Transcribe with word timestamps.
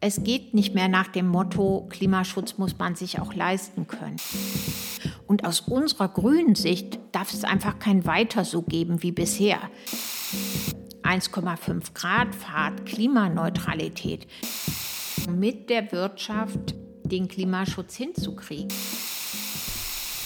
Es 0.00 0.22
geht 0.22 0.54
nicht 0.54 0.76
mehr 0.76 0.86
nach 0.86 1.08
dem 1.08 1.26
Motto, 1.26 1.88
Klimaschutz 1.90 2.56
muss 2.56 2.78
man 2.78 2.94
sich 2.94 3.20
auch 3.20 3.34
leisten 3.34 3.88
können. 3.88 4.16
Und 5.26 5.44
aus 5.44 5.60
unserer 5.60 6.08
grünen 6.08 6.54
Sicht 6.54 7.00
darf 7.10 7.32
es 7.34 7.42
einfach 7.42 7.80
kein 7.80 8.06
Weiter 8.06 8.44
so 8.44 8.62
geben 8.62 9.02
wie 9.02 9.10
bisher. 9.10 9.58
1,5 11.02 11.94
Grad 11.94 12.32
Fahrt, 12.32 12.86
Klimaneutralität. 12.86 14.28
Mit 15.28 15.68
der 15.68 15.90
Wirtschaft 15.90 16.76
den 17.02 17.26
Klimaschutz 17.26 17.96
hinzukriegen. 17.96 18.68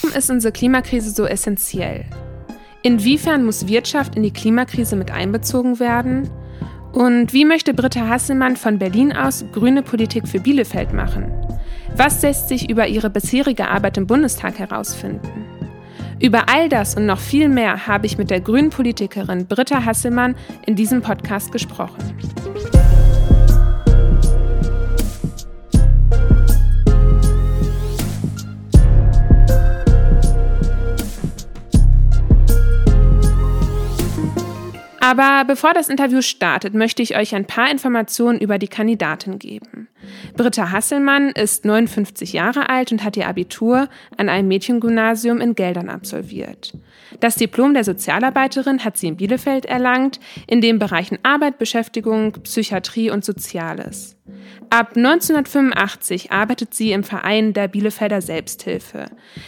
Warum 0.02 0.14
ist 0.14 0.30
unsere 0.30 0.52
Klimakrise 0.52 1.12
so 1.12 1.24
essentiell? 1.24 2.04
Inwiefern 2.82 3.44
muss 3.46 3.68
Wirtschaft 3.68 4.16
in 4.16 4.22
die 4.22 4.32
Klimakrise 4.32 4.96
mit 4.96 5.10
einbezogen 5.10 5.80
werden? 5.80 6.28
Und 6.92 7.32
wie 7.32 7.46
möchte 7.46 7.72
Britta 7.72 8.06
Hasselmann 8.06 8.56
von 8.56 8.78
Berlin 8.78 9.12
aus 9.12 9.44
grüne 9.52 9.82
Politik 9.82 10.28
für 10.28 10.40
Bielefeld 10.40 10.92
machen? 10.92 11.32
Was 11.96 12.20
lässt 12.22 12.48
sich 12.48 12.68
über 12.68 12.86
ihre 12.86 13.08
bisherige 13.08 13.68
Arbeit 13.68 13.96
im 13.96 14.06
Bundestag 14.06 14.58
herausfinden? 14.58 15.46
Über 16.20 16.48
all 16.48 16.68
das 16.68 16.94
und 16.94 17.06
noch 17.06 17.18
viel 17.18 17.48
mehr 17.48 17.86
habe 17.86 18.06
ich 18.06 18.18
mit 18.18 18.30
der 18.30 18.40
grünen 18.40 18.70
Politikerin 18.70 19.46
Britta 19.46 19.84
Hasselmann 19.84 20.36
in 20.66 20.76
diesem 20.76 21.00
Podcast 21.02 21.50
gesprochen. 21.50 21.98
Aber 35.02 35.44
bevor 35.44 35.74
das 35.74 35.88
Interview 35.88 36.22
startet, 36.22 36.74
möchte 36.74 37.02
ich 37.02 37.16
euch 37.16 37.34
ein 37.34 37.44
paar 37.44 37.68
Informationen 37.68 38.38
über 38.38 38.58
die 38.58 38.68
Kandidatin 38.68 39.40
geben. 39.40 39.88
Britta 40.36 40.70
Hasselmann 40.70 41.30
ist 41.30 41.64
59 41.64 42.32
Jahre 42.32 42.68
alt 42.68 42.92
und 42.92 43.04
hat 43.04 43.16
ihr 43.16 43.28
Abitur 43.28 43.88
an 44.16 44.28
einem 44.28 44.48
Mädchengymnasium 44.48 45.40
in 45.40 45.54
Geldern 45.54 45.88
absolviert. 45.88 46.72
Das 47.20 47.36
Diplom 47.36 47.74
der 47.74 47.84
Sozialarbeiterin 47.84 48.84
hat 48.84 48.96
sie 48.96 49.08
in 49.08 49.16
Bielefeld 49.16 49.66
erlangt, 49.66 50.20
in 50.46 50.60
den 50.60 50.78
Bereichen 50.78 51.18
Arbeit, 51.22 51.58
Beschäftigung, 51.58 52.32
Psychiatrie 52.42 53.10
und 53.10 53.24
Soziales. 53.24 54.16
Ab 54.70 54.96
1985 54.96 56.32
arbeitet 56.32 56.72
sie 56.72 56.92
im 56.92 57.04
Verein 57.04 57.52
der 57.52 57.68
Bielefelder 57.68 58.22
Selbsthilfe. 58.22 59.06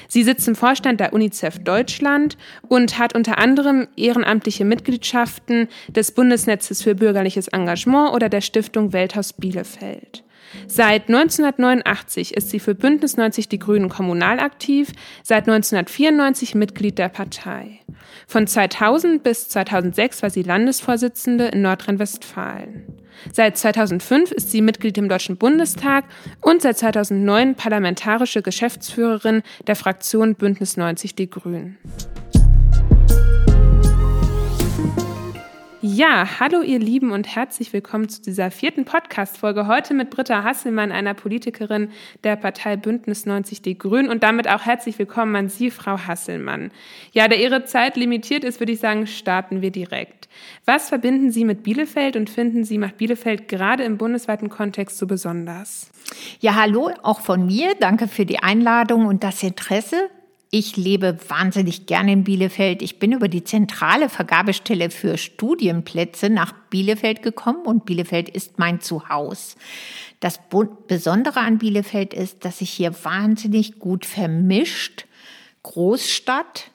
Sie 0.09 0.23
sitzt 0.23 0.47
im 0.49 0.55
Vorstand 0.55 1.01
der 1.01 1.13
UNICEF 1.13 1.61
Deutschland 1.61 2.37
und 2.69 2.99
hat 2.99 3.15
unter 3.15 3.39
anderem 3.39 3.89
ehrenamtliche 3.97 4.65
Mitgliedschaften 4.65 5.69
des 5.89 6.13
Bundesnetzes 6.13 6.83
für 6.83 6.95
bürgerliches 6.95 7.49
Engagement 7.49 8.13
oder 8.13 8.29
der 8.29 8.43
Stiftung 8.43 8.93
Welthaus 8.93 9.33
Bielefeld. 9.33 10.24
Seit 10.67 11.09
1989 11.09 12.35
ist 12.35 12.51
sie 12.51 12.61
für 12.61 12.75
Bündnis 12.75 13.17
90 13.17 13.49
Die 13.49 13.59
Grünen 13.59 13.89
kommunal 13.89 14.41
aktiv, 14.41 14.91
seit 15.23 15.49
1994 15.49 16.55
Mitglied 16.55 16.99
der 16.99 17.09
Partei. 17.09 17.81
Von 18.27 18.47
2000 18.47 19.23
bis 19.23 19.49
2006 19.49 20.23
war 20.23 20.31
sie 20.31 20.43
Landesvorsitzende 20.43 21.47
in 21.47 21.63
Nordrhein-Westfalen. 21.63 22.85
Seit 23.33 23.57
2005 23.57 24.33
ist 24.33 24.51
sie 24.51 24.61
Mitglied 24.61 24.99
im 24.99 25.09
Deutschen 25.09 25.37
Bundestag 25.37 26.05
und 26.41 26.63
seit 26.63 26.79
2009 26.79 27.55
parlamentarische 27.55 28.43
Geschäftsführerin 28.43 29.43
der 29.67 29.77
Fraktion 29.77 30.35
Bündnis 30.35 30.77
90 30.77 31.15
Die 31.15 31.31
Grünen. 31.31 31.79
Ja, 35.87 36.41
hallo 36.41 36.63
ihr 36.63 36.79
Lieben 36.79 37.11
und 37.11 37.37
herzlich 37.37 37.75
willkommen 37.75 38.09
zu 38.09 38.23
dieser 38.23 38.51
vierten 38.51 38.87
Podcast-Folge. 38.87 39.67
Heute 39.67 39.93
mit 39.93 40.09
Britta 40.09 40.43
Hasselmann, 40.43 40.91
einer 40.91 41.13
Politikerin 41.13 41.91
der 42.25 42.37
Partei 42.37 42.77
Bündnis 42.77 43.27
90 43.27 43.61
Die 43.61 43.77
Grünen 43.77 44.09
und 44.09 44.23
damit 44.23 44.49
auch 44.49 44.63
herzlich 44.63 44.99
willkommen 44.99 45.37
an 45.37 45.51
Sie, 45.51 45.71
Frau 45.71 45.99
Hasselmann. 45.99 46.71
Ja, 47.13 47.29
da 47.29 47.37
Ihre 47.37 47.67
Zeit 47.67 47.99
limitiert 47.99 48.45
ist, 48.45 48.61
würde 48.61 48.73
ich 48.73 48.81
sagen, 48.81 49.07
starten 49.07 49.61
wir 49.61 49.71
direkt. 49.71 50.31
Was 50.65 50.89
verbinden 50.89 51.31
Sie 51.31 51.45
mit 51.45 51.63
Bielefeld 51.63 52.17
und 52.17 52.31
finden 52.31 52.65
Sie 52.65 52.79
macht 52.79 52.97
Bielefeld 52.97 53.49
gerade 53.49 53.85
im 53.85 53.99
bundesweiten 53.99 54.49
Kontext 54.49 54.97
so 54.97 55.07
besonders? 55.07 55.91
Ja, 56.41 56.55
hallo, 56.55 56.93
auch 57.03 57.21
von 57.21 57.45
mir. 57.45 57.75
Danke 57.79 58.09
für 58.09 58.25
die 58.25 58.39
Einladung 58.39 59.05
und 59.05 59.23
das 59.23 59.43
Interesse. 59.43 60.09
Ich 60.57 60.77
lebe 60.77 61.19
wahnsinnig 61.27 61.87
gerne 61.87 62.13
in 62.13 62.23
Bielefeld. 62.23 62.81
Ich 62.81 63.01
bin 63.01 63.11
über 63.11 63.27
die 63.27 63.43
zentrale 63.43 64.09
Vergabestelle 64.09 64.89
für 64.91 65.19
Studienplätze 65.19 66.31
nach 66.31 66.53
Bielefeld 66.71 67.23
gekommen 67.23 67.67
und 67.67 67.85
Bielefeld 67.85 68.29
ist 68.29 68.57
mein 68.57 68.81
Zuhause. 68.81 69.57
Das 70.21 70.39
Besondere 70.87 71.41
an 71.41 71.59
Bielefeld 71.59 72.15
ist, 72.15 72.45
dass 72.45 72.59
sich 72.59 72.71
hier 72.71 72.95
wahnsinnig 73.03 73.81
gut 73.81 74.07
vermischt 74.07 75.07
Großstadt 75.65 76.71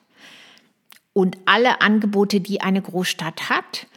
und 1.14 1.38
alle 1.46 1.80
Angebote, 1.80 2.42
die 2.42 2.60
eine 2.60 2.82
Großstadt 2.82 3.50
hat. 3.50 3.88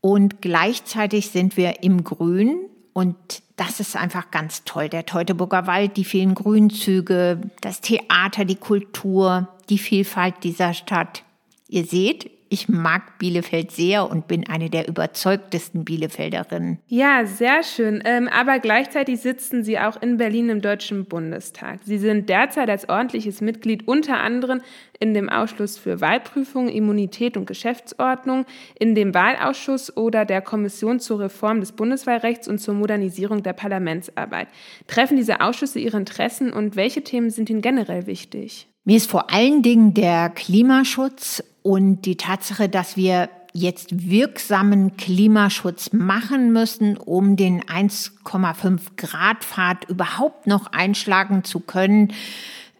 Und 0.00 0.40
gleichzeitig 0.40 1.28
sind 1.28 1.58
wir 1.58 1.82
im 1.82 2.02
Grün 2.02 2.60
und 2.98 3.14
das 3.54 3.78
ist 3.78 3.94
einfach 3.94 4.32
ganz 4.32 4.64
toll. 4.64 4.88
Der 4.88 5.06
Teutoburger 5.06 5.68
Wald, 5.68 5.96
die 5.96 6.02
vielen 6.04 6.34
Grünzüge, 6.34 7.40
das 7.60 7.80
Theater, 7.80 8.44
die 8.44 8.56
Kultur, 8.56 9.46
die 9.68 9.78
Vielfalt 9.78 10.34
dieser 10.42 10.74
Stadt. 10.74 11.22
Ihr 11.68 11.84
seht, 11.84 12.28
ich 12.50 12.68
mag 12.68 13.18
Bielefeld 13.18 13.70
sehr 13.70 14.10
und 14.10 14.26
bin 14.28 14.48
eine 14.48 14.70
der 14.70 14.88
überzeugtesten 14.88 15.84
Bielefelderinnen. 15.84 16.78
Ja, 16.86 17.26
sehr 17.26 17.62
schön. 17.62 18.02
Ähm, 18.04 18.28
aber 18.28 18.58
gleichzeitig 18.58 19.20
sitzen 19.20 19.64
Sie 19.64 19.78
auch 19.78 20.00
in 20.00 20.16
Berlin 20.16 20.48
im 20.48 20.60
Deutschen 20.60 21.04
Bundestag. 21.04 21.80
Sie 21.84 21.98
sind 21.98 22.28
derzeit 22.28 22.70
als 22.70 22.88
ordentliches 22.88 23.40
Mitglied 23.40 23.86
unter 23.86 24.20
anderem 24.20 24.60
in 25.00 25.14
dem 25.14 25.28
Ausschuss 25.28 25.78
für 25.78 26.00
Wahlprüfung, 26.00 26.68
Immunität 26.68 27.36
und 27.36 27.46
Geschäftsordnung, 27.46 28.46
in 28.78 28.94
dem 28.94 29.14
Wahlausschuss 29.14 29.96
oder 29.96 30.24
der 30.24 30.40
Kommission 30.40 31.00
zur 31.00 31.20
Reform 31.20 31.60
des 31.60 31.72
Bundeswahlrechts 31.72 32.48
und 32.48 32.58
zur 32.58 32.74
Modernisierung 32.74 33.42
der 33.42 33.52
Parlamentsarbeit. 33.52 34.48
Treffen 34.86 35.16
diese 35.16 35.40
Ausschüsse 35.40 35.78
Ihre 35.78 35.96
Interessen 35.96 36.52
und 36.52 36.76
welche 36.76 37.02
Themen 37.02 37.30
sind 37.30 37.50
Ihnen 37.50 37.62
generell 37.62 38.06
wichtig? 38.06 38.68
Mir 38.84 38.96
ist 38.96 39.10
vor 39.10 39.30
allen 39.30 39.62
Dingen 39.62 39.92
der 39.92 40.30
Klimaschutz 40.30 41.44
und 41.68 42.06
die 42.06 42.16
Tatsache, 42.16 42.70
dass 42.70 42.96
wir 42.96 43.28
jetzt 43.52 44.08
wirksamen 44.08 44.96
Klimaschutz 44.96 45.92
machen 45.92 46.50
müssen, 46.50 46.96
um 46.96 47.36
den 47.36 47.60
1,5 47.62 48.80
Grad 48.96 49.44
Pfad 49.44 49.84
überhaupt 49.84 50.46
noch 50.46 50.72
einschlagen 50.72 51.44
zu 51.44 51.60
können, 51.60 52.14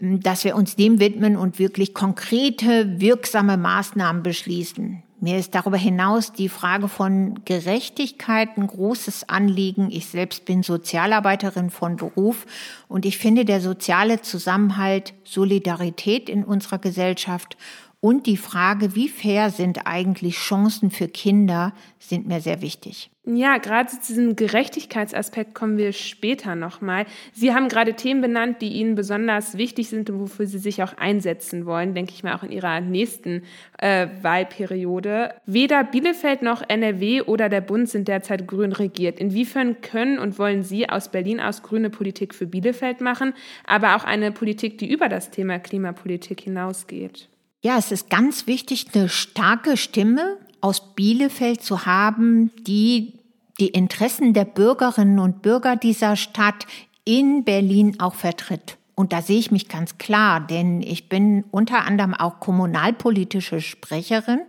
dass 0.00 0.44
wir 0.44 0.56
uns 0.56 0.74
dem 0.74 1.00
widmen 1.00 1.36
und 1.36 1.58
wirklich 1.58 1.92
konkrete, 1.92 2.98
wirksame 2.98 3.58
Maßnahmen 3.58 4.22
beschließen. 4.22 5.02
Mir 5.20 5.36
ist 5.36 5.54
darüber 5.54 5.76
hinaus 5.76 6.32
die 6.32 6.48
Frage 6.48 6.88
von 6.88 7.40
Gerechtigkeit 7.44 8.56
ein 8.56 8.68
großes 8.68 9.28
Anliegen. 9.28 9.90
Ich 9.90 10.06
selbst 10.06 10.46
bin 10.46 10.62
Sozialarbeiterin 10.62 11.68
von 11.68 11.96
Beruf 11.96 12.46
und 12.86 13.04
ich 13.04 13.18
finde 13.18 13.44
der 13.44 13.60
soziale 13.60 14.22
Zusammenhalt, 14.22 15.12
Solidarität 15.24 16.30
in 16.30 16.44
unserer 16.44 16.78
Gesellschaft 16.78 17.56
und 18.00 18.26
die 18.26 18.36
Frage, 18.36 18.94
wie 18.94 19.08
fair 19.08 19.50
sind 19.50 19.86
eigentlich 19.86 20.36
Chancen 20.36 20.90
für 20.90 21.08
Kinder, 21.08 21.72
sind 21.98 22.28
mir 22.28 22.40
sehr 22.40 22.62
wichtig. 22.62 23.10
Ja, 23.24 23.58
gerade 23.58 23.90
zu 23.90 23.98
diesem 24.06 24.36
Gerechtigkeitsaspekt 24.36 25.52
kommen 25.52 25.76
wir 25.76 25.92
später 25.92 26.54
nochmal. 26.54 27.04
Sie 27.32 27.52
haben 27.52 27.68
gerade 27.68 27.94
Themen 27.94 28.20
benannt, 28.20 28.62
die 28.62 28.68
Ihnen 28.68 28.94
besonders 28.94 29.58
wichtig 29.58 29.88
sind 29.88 30.08
und 30.08 30.20
wofür 30.20 30.46
Sie 30.46 30.58
sich 30.58 30.82
auch 30.82 30.96
einsetzen 30.96 31.66
wollen, 31.66 31.94
denke 31.94 32.12
ich 32.14 32.22
mal 32.22 32.36
auch 32.36 32.44
in 32.44 32.52
Ihrer 32.52 32.80
nächsten 32.80 33.42
äh, 33.78 34.06
Wahlperiode. 34.22 35.34
Weder 35.44 35.82
Bielefeld 35.82 36.40
noch 36.40 36.62
NRW 36.66 37.22
oder 37.22 37.48
der 37.48 37.60
Bund 37.60 37.88
sind 37.88 38.08
derzeit 38.08 38.46
grün 38.46 38.72
regiert. 38.72 39.18
Inwiefern 39.18 39.82
können 39.82 40.18
und 40.20 40.38
wollen 40.38 40.62
Sie 40.62 40.88
aus 40.88 41.10
Berlin 41.10 41.40
aus 41.40 41.62
grüne 41.62 41.90
Politik 41.90 42.32
für 42.34 42.46
Bielefeld 42.46 43.00
machen, 43.00 43.34
aber 43.66 43.96
auch 43.96 44.04
eine 44.04 44.30
Politik, 44.30 44.78
die 44.78 44.90
über 44.90 45.08
das 45.08 45.30
Thema 45.30 45.58
Klimapolitik 45.58 46.40
hinausgeht? 46.40 47.28
Ja, 47.60 47.76
es 47.76 47.90
ist 47.90 48.08
ganz 48.08 48.46
wichtig, 48.46 48.86
eine 48.94 49.08
starke 49.08 49.76
Stimme 49.76 50.36
aus 50.60 50.94
Bielefeld 50.94 51.60
zu 51.62 51.86
haben, 51.86 52.52
die 52.62 53.14
die 53.58 53.68
Interessen 53.68 54.32
der 54.32 54.44
Bürgerinnen 54.44 55.18
und 55.18 55.42
Bürger 55.42 55.74
dieser 55.74 56.14
Stadt 56.14 56.66
in 57.04 57.42
Berlin 57.42 57.98
auch 57.98 58.14
vertritt. 58.14 58.76
Und 58.94 59.12
da 59.12 59.22
sehe 59.22 59.38
ich 59.38 59.50
mich 59.50 59.68
ganz 59.68 59.98
klar, 59.98 60.40
denn 60.40 60.82
ich 60.82 61.08
bin 61.08 61.44
unter 61.50 61.84
anderem 61.84 62.14
auch 62.14 62.40
kommunalpolitische 62.40 63.60
Sprecherin 63.60 64.40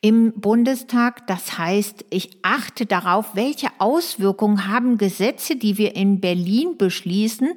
im 0.00 0.32
Bundestag. 0.32 1.26
Das 1.26 1.58
heißt, 1.58 2.04
ich 2.10 2.38
achte 2.42 2.86
darauf, 2.86 3.34
welche 3.34 3.68
Auswirkungen 3.78 4.68
haben 4.68 4.96
Gesetze, 4.96 5.56
die 5.56 5.76
wir 5.76 5.94
in 5.94 6.20
Berlin 6.20 6.76
beschließen, 6.78 7.50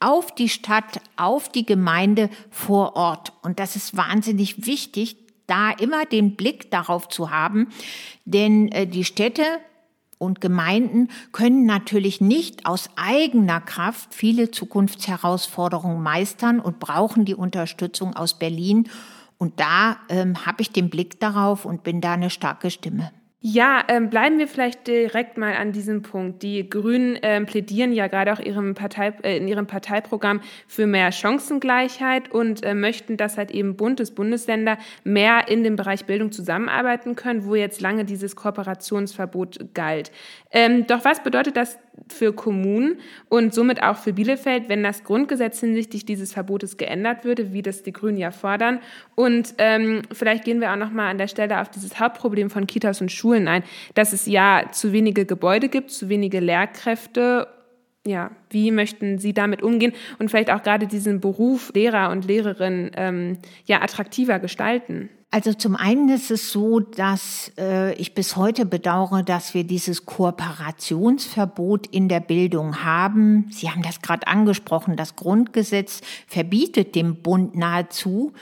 auf 0.00 0.34
die 0.34 0.48
Stadt, 0.48 1.00
auf 1.16 1.48
die 1.50 1.66
Gemeinde 1.66 2.30
vor 2.50 2.96
Ort. 2.96 3.32
Und 3.42 3.60
das 3.60 3.76
ist 3.76 3.96
wahnsinnig 3.96 4.66
wichtig, 4.66 5.16
da 5.46 5.70
immer 5.70 6.06
den 6.06 6.36
Blick 6.36 6.70
darauf 6.70 7.08
zu 7.08 7.30
haben, 7.30 7.68
denn 8.24 8.70
äh, 8.72 8.86
die 8.86 9.04
Städte 9.04 9.42
und 10.18 10.40
Gemeinden 10.40 11.08
können 11.32 11.64
natürlich 11.64 12.20
nicht 12.20 12.66
aus 12.66 12.90
eigener 12.96 13.60
Kraft 13.60 14.14
viele 14.14 14.50
Zukunftsherausforderungen 14.50 16.02
meistern 16.02 16.60
und 16.60 16.78
brauchen 16.78 17.24
die 17.24 17.34
Unterstützung 17.34 18.14
aus 18.14 18.38
Berlin. 18.38 18.88
Und 19.38 19.58
da 19.58 19.96
ähm, 20.10 20.44
habe 20.44 20.60
ich 20.60 20.70
den 20.70 20.90
Blick 20.90 21.18
darauf 21.20 21.64
und 21.64 21.82
bin 21.82 22.02
da 22.02 22.12
eine 22.12 22.28
starke 22.28 22.70
Stimme. 22.70 23.10
Ja, 23.42 23.82
ähm, 23.88 24.10
bleiben 24.10 24.38
wir 24.38 24.46
vielleicht 24.46 24.86
direkt 24.86 25.38
mal 25.38 25.54
an 25.54 25.72
diesem 25.72 26.02
Punkt. 26.02 26.42
Die 26.42 26.68
Grünen 26.68 27.18
ähm, 27.22 27.46
plädieren 27.46 27.90
ja 27.94 28.06
gerade 28.06 28.34
auch 28.34 28.38
ihrem 28.38 28.74
Partei, 28.74 29.14
äh, 29.22 29.38
in 29.38 29.48
ihrem 29.48 29.66
Parteiprogramm 29.66 30.42
für 30.68 30.86
mehr 30.86 31.10
Chancengleichheit 31.10 32.30
und 32.30 32.62
äh, 32.62 32.74
möchten, 32.74 33.16
dass 33.16 33.38
halt 33.38 33.50
eben 33.50 33.76
Bundes 33.76 34.10
Bundesländer 34.10 34.76
mehr 35.04 35.48
in 35.48 35.64
dem 35.64 35.76
Bereich 35.76 36.04
Bildung 36.04 36.32
zusammenarbeiten 36.32 37.16
können, 37.16 37.46
wo 37.46 37.54
jetzt 37.54 37.80
lange 37.80 38.04
dieses 38.04 38.36
Kooperationsverbot 38.36 39.72
galt. 39.72 40.12
Ähm, 40.50 40.86
doch 40.86 41.06
was 41.06 41.22
bedeutet 41.22 41.56
das 41.56 41.78
für 42.08 42.32
Kommunen 42.32 42.98
und 43.28 43.54
somit 43.54 43.82
auch 43.82 43.96
für 43.96 44.12
Bielefeld, 44.12 44.68
wenn 44.68 44.82
das 44.82 45.04
Grundgesetz 45.04 45.60
hinsichtlich 45.60 46.04
dieses 46.04 46.32
Verbotes 46.32 46.76
geändert 46.76 47.24
würde, 47.24 47.52
wie 47.52 47.62
das 47.62 47.82
die 47.82 47.92
Grünen 47.92 48.18
ja 48.18 48.30
fordern? 48.30 48.80
Und 49.14 49.54
ähm, 49.58 50.02
vielleicht 50.12 50.44
gehen 50.44 50.60
wir 50.60 50.72
auch 50.72 50.76
noch 50.76 50.90
mal 50.90 51.10
an 51.10 51.18
der 51.18 51.28
Stelle 51.28 51.60
auf 51.60 51.68
dieses 51.68 52.00
Hauptproblem 52.00 52.50
von 52.50 52.66
Kitas 52.66 53.00
und 53.00 53.12
Schulen 53.12 53.48
ein, 53.48 53.62
dass 53.94 54.12
es 54.12 54.26
ja 54.26 54.64
zu 54.72 54.92
wenige 54.92 55.26
Gebäude 55.26 55.68
gibt, 55.68 55.90
zu 55.90 56.08
wenige 56.08 56.40
Lehrkräfte 56.40 57.48
ja, 58.06 58.30
wie 58.48 58.70
möchten 58.70 59.18
Sie 59.18 59.34
damit 59.34 59.62
umgehen 59.62 59.92
und 60.18 60.30
vielleicht 60.30 60.50
auch 60.50 60.62
gerade 60.62 60.86
diesen 60.86 61.20
Beruf 61.20 61.70
Lehrer 61.74 62.10
und 62.10 62.24
Lehrerin 62.24 62.90
ähm, 62.94 63.38
ja 63.66 63.82
attraktiver 63.82 64.38
gestalten? 64.38 65.10
Also 65.32 65.52
zum 65.52 65.76
einen 65.76 66.08
ist 66.08 66.32
es 66.32 66.50
so, 66.50 66.80
dass 66.80 67.52
äh, 67.56 67.94
ich 67.94 68.14
bis 68.14 68.34
heute 68.34 68.66
bedauere, 68.66 69.22
dass 69.22 69.54
wir 69.54 69.62
dieses 69.62 70.04
Kooperationsverbot 70.04 71.86
in 71.86 72.08
der 72.08 72.18
Bildung 72.18 72.82
haben. 72.82 73.46
Sie 73.52 73.70
haben 73.70 73.82
das 73.82 74.02
gerade 74.02 74.26
angesprochen. 74.26 74.96
Das 74.96 75.14
Grundgesetz 75.14 76.00
verbietet 76.26 76.96
dem 76.96 77.22
Bund 77.22 77.54
nahezu, 77.54 78.32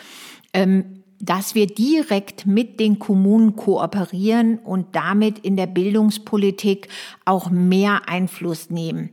ähm, 0.55 0.98
dass 1.21 1.55
wir 1.55 1.67
direkt 1.67 2.47
mit 2.47 2.81
den 2.81 2.99
Kommunen 2.99 3.57
kooperieren 3.57 4.59
und 4.59 4.95
damit 4.95 5.39
in 5.41 5.57
der 5.57 5.67
Bildungspolitik 5.67 6.89
auch 7.25 7.51
mehr 7.51 8.09
Einfluss 8.09 8.71
nehmen. 8.71 9.11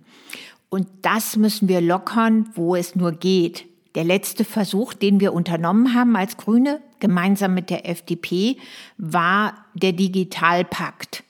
Und 0.70 0.88
das 1.02 1.36
müssen 1.36 1.68
wir 1.68 1.82
lockern, 1.82 2.50
wo 2.54 2.76
es 2.76 2.96
nur 2.96 3.12
geht. 3.14 3.66
Der 3.96 4.04
letzte 4.04 4.44
Versuch, 4.44 4.94
den 4.94 5.20
wir 5.20 5.34
unternommen 5.34 5.94
haben 5.94 6.16
als 6.16 6.38
Grüne, 6.38 6.82
gemeinsam 7.00 7.54
mit 7.54 7.70
der 7.70 7.90
FDP, 7.90 8.58
war 8.98 9.66
der 9.74 9.94
Digitalpakt. 9.94 11.24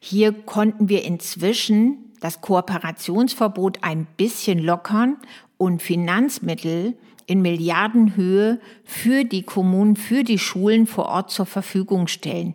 Hier 0.00 0.32
konnten 0.32 0.88
wir 0.88 1.04
inzwischen 1.04 1.98
das 2.20 2.40
Kooperationsverbot 2.40 3.78
ein 3.82 4.06
bisschen 4.16 4.58
lockern 4.58 5.16
und 5.56 5.82
Finanzmittel 5.82 6.94
in 7.30 7.42
Milliardenhöhe 7.42 8.60
für 8.84 9.24
die 9.24 9.44
Kommunen, 9.44 9.96
für 9.96 10.24
die 10.24 10.38
Schulen 10.38 10.86
vor 10.86 11.06
Ort 11.06 11.30
zur 11.30 11.46
Verfügung 11.46 12.08
stellen. 12.08 12.54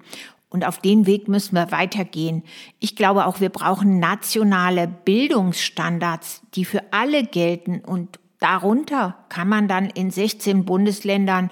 Und 0.49 0.65
auf 0.65 0.79
den 0.79 1.05
Weg 1.05 1.27
müssen 1.27 1.55
wir 1.55 1.71
weitergehen. 1.71 2.43
Ich 2.79 2.95
glaube 2.95 3.25
auch, 3.25 3.39
wir 3.39 3.49
brauchen 3.49 3.99
nationale 3.99 4.87
Bildungsstandards, 4.87 6.41
die 6.55 6.65
für 6.65 6.81
alle 6.91 7.23
gelten 7.23 7.79
und 7.79 8.19
Darunter 8.39 9.17
kann 9.29 9.47
man 9.47 9.67
dann 9.67 9.89
in 9.89 10.11
16 10.11 10.65
Bundesländern 10.65 11.49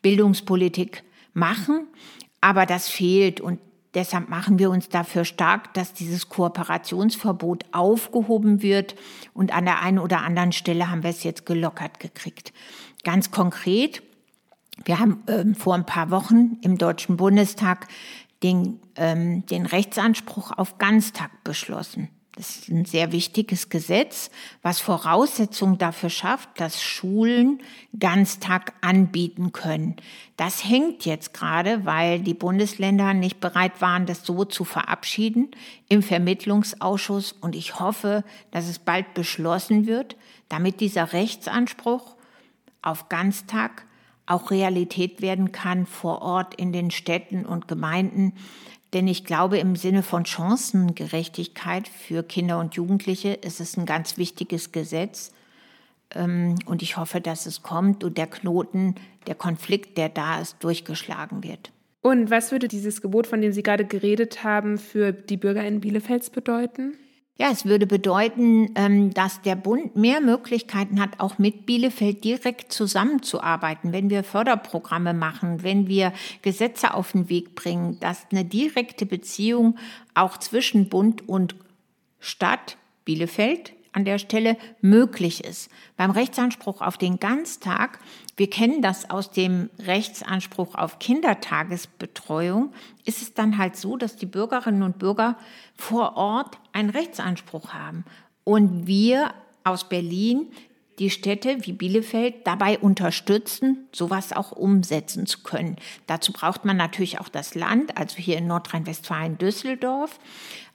Bildungspolitik 0.00 1.04
machen, 1.34 1.86
aber 2.40 2.66
das 2.66 2.88
fehlt 2.88 3.40
und 3.40 3.60
deshalb 3.94 4.28
machen 4.28 4.58
wir 4.58 4.70
uns 4.70 4.88
dafür 4.88 5.24
stark, 5.24 5.74
dass 5.74 5.92
dieses 5.92 6.28
Kooperationsverbot 6.28 7.64
aufgehoben 7.72 8.62
wird 8.62 8.94
und 9.34 9.54
an 9.54 9.64
der 9.64 9.82
einen 9.82 9.98
oder 9.98 10.22
anderen 10.22 10.52
Stelle 10.52 10.90
haben 10.90 11.02
wir 11.02 11.10
es 11.10 11.24
jetzt 11.24 11.46
gelockert 11.46 12.00
gekriegt. 12.00 12.52
Ganz 13.04 13.30
konkret, 13.30 14.02
wir 14.84 14.98
haben 14.98 15.22
ähm, 15.26 15.54
vor 15.54 15.74
ein 15.74 15.86
paar 15.86 16.10
Wochen 16.10 16.58
im 16.62 16.78
Deutschen 16.78 17.16
Bundestag 17.16 17.88
den, 18.42 18.80
ähm, 18.96 19.46
den 19.46 19.66
Rechtsanspruch 19.66 20.52
auf 20.56 20.78
Ganztag 20.78 21.30
beschlossen. 21.44 22.08
Das 22.34 22.56
ist 22.56 22.70
ein 22.70 22.86
sehr 22.86 23.12
wichtiges 23.12 23.68
Gesetz, 23.68 24.30
was 24.62 24.80
Voraussetzungen 24.80 25.76
dafür 25.76 26.08
schafft, 26.08 26.48
dass 26.58 26.82
Schulen 26.82 27.60
Ganztag 27.98 28.72
anbieten 28.80 29.52
können. 29.52 29.96
Das 30.38 30.64
hängt 30.64 31.04
jetzt 31.04 31.34
gerade, 31.34 31.84
weil 31.84 32.20
die 32.20 32.32
Bundesländer 32.32 33.12
nicht 33.12 33.38
bereit 33.38 33.82
waren, 33.82 34.06
das 34.06 34.24
so 34.24 34.46
zu 34.46 34.64
verabschieden 34.64 35.50
im 35.90 36.02
Vermittlungsausschuss. 36.02 37.32
Und 37.32 37.54
ich 37.54 37.78
hoffe, 37.78 38.24
dass 38.50 38.66
es 38.66 38.78
bald 38.78 39.12
beschlossen 39.12 39.86
wird, 39.86 40.16
damit 40.48 40.80
dieser 40.80 41.12
Rechtsanspruch 41.12 42.16
auf 42.80 43.10
Ganztag 43.10 43.84
auch 44.24 44.50
Realität 44.50 45.20
werden 45.20 45.52
kann 45.52 45.84
vor 45.84 46.22
Ort 46.22 46.54
in 46.54 46.72
den 46.72 46.90
Städten 46.90 47.44
und 47.44 47.68
Gemeinden. 47.68 48.32
Denn 48.92 49.08
ich 49.08 49.24
glaube, 49.24 49.58
im 49.58 49.74
Sinne 49.76 50.02
von 50.02 50.26
Chancengerechtigkeit 50.26 51.88
für 51.88 52.22
Kinder 52.22 52.58
und 52.58 52.74
Jugendliche 52.74 53.32
ist 53.32 53.60
es 53.60 53.76
ein 53.76 53.86
ganz 53.86 54.18
wichtiges 54.18 54.72
Gesetz. 54.72 55.32
Ähm, 56.14 56.56
und 56.66 56.82
ich 56.82 56.96
hoffe, 56.96 57.20
dass 57.20 57.46
es 57.46 57.62
kommt 57.62 58.04
und 58.04 58.18
der 58.18 58.26
Knoten, 58.26 58.96
der 59.26 59.34
Konflikt, 59.34 59.96
der 59.96 60.08
da 60.08 60.40
ist, 60.40 60.62
durchgeschlagen 60.62 61.42
wird. 61.42 61.72
Und 62.02 62.30
was 62.30 62.50
würde 62.52 62.68
dieses 62.68 63.00
Gebot, 63.00 63.26
von 63.26 63.40
dem 63.40 63.52
Sie 63.52 63.62
gerade 63.62 63.84
geredet 63.84 64.44
haben, 64.44 64.76
für 64.76 65.12
die 65.12 65.36
Bürger 65.36 65.64
in 65.64 65.80
Bielefelds 65.80 66.30
bedeuten? 66.30 66.94
Ja, 67.38 67.50
es 67.50 67.64
würde 67.64 67.86
bedeuten, 67.86 68.70
ähm, 68.74 69.14
dass 69.14 69.40
der 69.40 69.56
Bund 69.56 69.96
mehr 69.96 70.20
Möglichkeiten 70.20 71.00
hat, 71.00 71.18
auch 71.18 71.38
mit 71.38 71.64
Bielefeld 71.64 72.24
direkt 72.24 72.72
zusammenzuarbeiten, 72.72 73.92
wenn 73.92 74.10
wir 74.10 74.22
Förderprogramme 74.22 75.14
machen, 75.14 75.62
wenn 75.62 75.88
wir 75.88 76.12
Gesetze 76.42 76.92
auf 76.92 77.12
den 77.12 77.30
Weg 77.30 77.54
bringen, 77.54 77.98
dass 78.00 78.26
eine 78.30 78.44
direkte 78.44 79.06
Beziehung 79.06 79.78
auch 80.14 80.36
zwischen 80.36 80.88
Bund 80.90 81.26
und 81.26 81.54
Stadt 82.20 82.76
Bielefeld 83.04 83.72
an 83.92 84.04
der 84.04 84.18
Stelle 84.18 84.56
möglich 84.80 85.44
ist. 85.44 85.70
Beim 85.96 86.10
Rechtsanspruch 86.10 86.80
auf 86.80 86.98
den 86.98 87.18
Ganztag, 87.18 87.98
wir 88.36 88.48
kennen 88.48 88.82
das 88.82 89.10
aus 89.10 89.30
dem 89.30 89.70
Rechtsanspruch 89.78 90.74
auf 90.74 90.98
Kindertagesbetreuung, 90.98 92.72
ist 93.04 93.22
es 93.22 93.34
dann 93.34 93.58
halt 93.58 93.76
so, 93.76 93.96
dass 93.96 94.16
die 94.16 94.26
Bürgerinnen 94.26 94.82
und 94.82 94.98
Bürger 94.98 95.36
vor 95.76 96.16
Ort 96.16 96.58
einen 96.72 96.90
Rechtsanspruch 96.90 97.72
haben. 97.72 98.04
Und 98.44 98.86
wir 98.86 99.32
aus 99.64 99.88
Berlin 99.88 100.48
die 100.98 101.10
Städte 101.10 101.58
wie 101.62 101.72
Bielefeld 101.72 102.46
dabei 102.46 102.78
unterstützen, 102.78 103.88
sowas 103.92 104.32
auch 104.32 104.52
umsetzen 104.52 105.26
zu 105.26 105.42
können. 105.42 105.76
Dazu 106.06 106.32
braucht 106.32 106.64
man 106.64 106.76
natürlich 106.76 107.18
auch 107.18 107.28
das 107.28 107.54
Land, 107.54 107.96
also 107.96 108.16
hier 108.16 108.38
in 108.38 108.46
Nordrhein-Westfalen 108.46 109.38
Düsseldorf. 109.38 110.18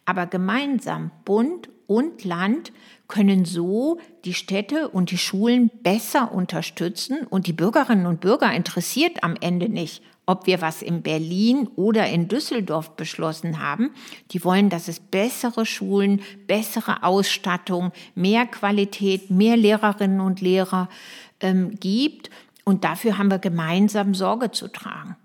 Aber 0.07 0.25
gemeinsam 0.25 1.11
Bund 1.25 1.69
und 1.85 2.23
Land 2.23 2.71
können 3.09 3.43
so 3.43 3.99
die 4.23 4.33
Städte 4.33 4.87
und 4.87 5.11
die 5.11 5.17
Schulen 5.17 5.69
besser 5.83 6.31
unterstützen 6.31 7.27
und 7.29 7.45
die 7.45 7.53
Bürgerinnen 7.53 8.05
und 8.05 8.21
Bürger 8.21 8.53
interessiert 8.53 9.21
am 9.21 9.35
Ende 9.41 9.67
nicht, 9.67 10.01
ob 10.25 10.47
wir 10.47 10.61
was 10.61 10.81
in 10.81 11.01
Berlin 11.01 11.67
oder 11.75 12.07
in 12.07 12.29
Düsseldorf 12.29 12.95
beschlossen 12.95 13.59
haben. 13.61 13.91
Die 14.31 14.43
wollen, 14.45 14.69
dass 14.69 14.87
es 14.87 15.01
bessere 15.01 15.65
Schulen, 15.65 16.21
bessere 16.47 17.03
Ausstattung, 17.03 17.91
mehr 18.15 18.45
Qualität, 18.45 19.29
mehr 19.29 19.57
Lehrerinnen 19.57 20.21
und 20.21 20.39
Lehrer 20.39 20.87
ähm, 21.41 21.75
gibt. 21.81 22.29
Und 22.63 22.85
dafür 22.85 23.17
haben 23.17 23.29
wir 23.29 23.39
gemeinsam 23.39 24.13
Sorge 24.13 24.51
zu 24.51 24.69
tragen. 24.69 25.17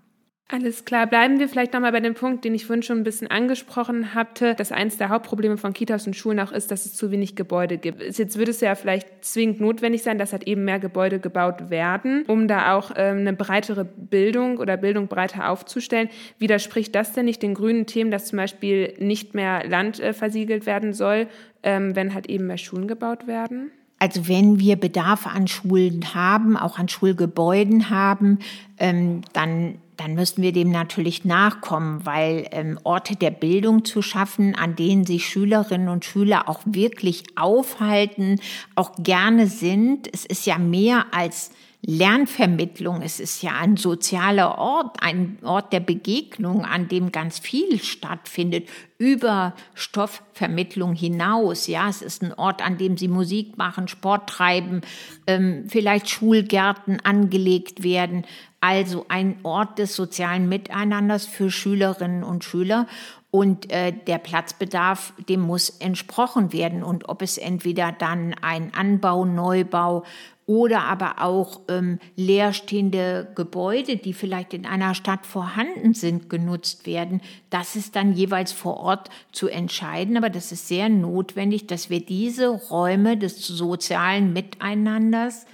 Alles 0.53 0.85
klar. 0.85 1.07
Bleiben 1.07 1.39
wir 1.39 1.49
vielleicht 1.49 1.73
nochmal 1.73 1.93
bei 1.93 1.99
dem 1.99 2.13
Punkt, 2.13 2.45
den 2.45 2.53
ich 2.53 2.67
vorhin 2.67 2.83
schon 2.83 2.99
ein 2.99 3.03
bisschen 3.03 3.25
angesprochen 3.25 4.13
hatte, 4.13 4.53
dass 4.53 4.71
eines 4.71 4.97
der 4.97 5.09
Hauptprobleme 5.09 5.57
von 5.57 5.73
Kitas 5.73 6.05
und 6.05 6.15
Schulen 6.15 6.39
auch 6.39 6.51
ist, 6.51 6.69
dass 6.69 6.85
es 6.85 6.93
zu 6.93 7.09
wenig 7.09 7.35
Gebäude 7.35 7.79
gibt. 7.79 8.03
Jetzt 8.03 8.37
würde 8.37 8.51
es 8.51 8.61
ja 8.61 8.75
vielleicht 8.75 9.25
zwingend 9.25 9.61
notwendig 9.61 10.03
sein, 10.03 10.19
dass 10.19 10.31
halt 10.31 10.43
eben 10.43 10.63
mehr 10.63 10.77
Gebäude 10.77 11.17
gebaut 11.17 11.71
werden, 11.71 12.23
um 12.27 12.47
da 12.47 12.75
auch 12.75 12.91
ähm, 12.95 13.21
eine 13.21 13.33
breitere 13.33 13.83
Bildung 13.83 14.59
oder 14.59 14.77
Bildung 14.77 15.07
breiter 15.07 15.49
aufzustellen. 15.49 16.09
Widerspricht 16.37 16.93
das 16.93 17.13
denn 17.13 17.25
nicht 17.25 17.41
den 17.41 17.55
grünen 17.55 17.87
Themen, 17.87 18.11
dass 18.11 18.27
zum 18.27 18.37
Beispiel 18.37 18.93
nicht 18.99 19.33
mehr 19.33 19.67
Land 19.67 19.99
äh, 19.99 20.13
versiegelt 20.13 20.67
werden 20.67 20.93
soll, 20.93 21.25
ähm, 21.63 21.95
wenn 21.95 22.13
halt 22.13 22.29
eben 22.29 22.45
mehr 22.45 22.59
Schulen 22.59 22.87
gebaut 22.87 23.25
werden? 23.25 23.71
Also 23.97 24.27
wenn 24.27 24.59
wir 24.59 24.75
Bedarf 24.75 25.25
an 25.25 25.47
Schulen 25.47 26.13
haben, 26.13 26.57
auch 26.57 26.77
an 26.77 26.89
Schulgebäuden 26.89 27.89
haben, 27.89 28.37
ähm, 28.77 29.21
dann 29.33 29.79
dann 29.97 30.15
müssen 30.15 30.41
wir 30.41 30.51
dem 30.51 30.71
natürlich 30.71 31.25
nachkommen, 31.25 32.05
weil 32.05 32.47
ähm, 32.51 32.79
Orte 32.83 33.15
der 33.15 33.31
Bildung 33.31 33.85
zu 33.85 34.01
schaffen, 34.01 34.55
an 34.55 34.75
denen 34.75 35.05
sich 35.05 35.27
Schülerinnen 35.27 35.89
und 35.89 36.05
Schüler 36.05 36.49
auch 36.49 36.61
wirklich 36.65 37.23
aufhalten, 37.35 38.39
auch 38.75 38.91
gerne 38.97 39.47
sind. 39.47 40.09
Es 40.11 40.25
ist 40.25 40.45
ja 40.45 40.57
mehr 40.57 41.07
als 41.11 41.51
Lernvermittlung. 41.85 43.01
Es 43.01 43.19
ist 43.19 43.43
ja 43.43 43.51
ein 43.59 43.75
sozialer 43.75 44.57
Ort, 44.57 44.97
ein 45.01 45.37
Ort 45.43 45.73
der 45.73 45.81
Begegnung, 45.81 46.63
an 46.63 46.87
dem 46.87 47.11
ganz 47.11 47.39
viel 47.39 47.77
stattfindet, 47.79 48.69
über 48.97 49.53
Stoffvermittlung 49.73 50.93
hinaus. 50.93 51.67
Ja, 51.67 51.89
es 51.89 52.01
ist 52.01 52.23
ein 52.23 52.33
Ort, 52.33 52.65
an 52.65 52.77
dem 52.77 52.97
sie 52.97 53.09
Musik 53.09 53.57
machen, 53.57 53.89
Sport 53.89 54.29
treiben, 54.29 54.79
ähm, 55.27 55.65
vielleicht 55.67 56.09
Schulgärten 56.09 57.01
angelegt 57.01 57.83
werden. 57.83 58.25
Also 58.61 59.05
ein 59.09 59.35
Ort 59.43 59.77
des 59.77 59.93
sozialen 59.93 60.47
Miteinanders 60.47 61.25
für 61.25 61.51
Schülerinnen 61.51 62.23
und 62.23 62.45
Schüler. 62.45 62.87
Und 63.29 63.71
äh, 63.71 63.91
der 63.91 64.19
Platzbedarf, 64.19 65.11
dem 65.27 65.41
muss 65.41 65.69
entsprochen 65.69 66.53
werden. 66.53 66.83
Und 66.83 67.09
ob 67.09 67.23
es 67.23 67.37
entweder 67.37 67.91
dann 67.91 68.35
ein 68.41 68.71
Anbau, 68.73 69.25
Neubau 69.25 70.03
oder 70.45 70.83
aber 70.83 71.21
auch 71.21 71.61
ähm, 71.69 71.99
leerstehende 72.15 73.31
Gebäude, 73.35 73.97
die 73.97 74.13
vielleicht 74.13 74.53
in 74.53 74.65
einer 74.65 74.93
Stadt 74.93 75.25
vorhanden 75.25 75.93
sind, 75.93 76.29
genutzt 76.29 76.85
werden. 76.85 77.21
Das 77.49 77.75
ist 77.75 77.95
dann 77.95 78.13
jeweils 78.13 78.51
vor 78.51 78.77
Ort 78.77 79.09
zu 79.31 79.47
entscheiden. 79.47 80.17
Aber 80.17 80.29
das 80.29 80.51
ist 80.51 80.67
sehr 80.67 80.89
notwendig, 80.89 81.67
dass 81.67 81.89
wir 81.89 82.05
diese 82.05 82.49
Räume 82.49 83.17
des 83.17 83.45
sozialen 83.47 84.33
Miteinanders 84.33 85.45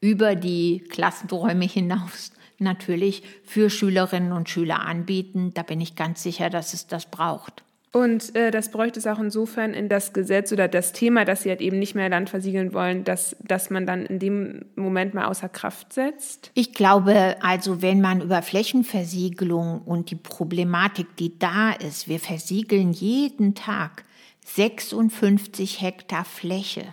über 0.00 0.34
die 0.34 0.84
Klassenräume 0.90 1.64
hinaus 1.64 2.32
natürlich 2.58 3.22
für 3.44 3.70
Schülerinnen 3.70 4.32
und 4.32 4.48
Schüler 4.48 4.80
anbieten. 4.80 5.52
Da 5.54 5.62
bin 5.62 5.80
ich 5.80 5.96
ganz 5.96 6.22
sicher, 6.22 6.50
dass 6.50 6.74
es 6.74 6.86
das 6.86 7.06
braucht. 7.06 7.62
Und 7.94 8.34
äh, 8.34 8.50
das 8.50 8.72
bräuchte 8.72 8.98
es 8.98 9.06
auch 9.06 9.20
insofern 9.20 9.72
in 9.72 9.88
das 9.88 10.12
Gesetz 10.12 10.50
oder 10.50 10.66
das 10.66 10.92
Thema, 10.92 11.24
dass 11.24 11.44
Sie 11.44 11.48
halt 11.48 11.60
eben 11.60 11.78
nicht 11.78 11.94
mehr 11.94 12.08
Land 12.08 12.28
versiegeln 12.28 12.74
wollen, 12.74 13.04
dass, 13.04 13.36
dass 13.38 13.70
man 13.70 13.86
dann 13.86 14.04
in 14.04 14.18
dem 14.18 14.64
Moment 14.74 15.14
mal 15.14 15.26
außer 15.26 15.48
Kraft 15.48 15.92
setzt? 15.92 16.50
Ich 16.54 16.74
glaube, 16.74 17.36
also 17.40 17.82
wenn 17.82 18.00
man 18.00 18.20
über 18.20 18.42
Flächenversiegelung 18.42 19.82
und 19.82 20.10
die 20.10 20.16
Problematik, 20.16 21.14
die 21.18 21.38
da 21.38 21.70
ist, 21.70 22.08
wir 22.08 22.18
versiegeln 22.18 22.92
jeden 22.92 23.54
Tag 23.54 24.04
56 24.44 25.80
Hektar 25.80 26.24
Fläche. 26.24 26.92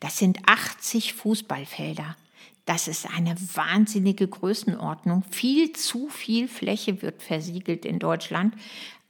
Das 0.00 0.16
sind 0.16 0.38
80 0.46 1.12
Fußballfelder. 1.12 2.16
Das 2.64 2.88
ist 2.88 3.06
eine 3.14 3.34
wahnsinnige 3.54 4.26
Größenordnung. 4.26 5.22
Viel 5.30 5.72
zu 5.72 6.08
viel 6.08 6.48
Fläche 6.48 7.02
wird 7.02 7.22
versiegelt 7.22 7.84
in 7.84 7.98
Deutschland. 7.98 8.54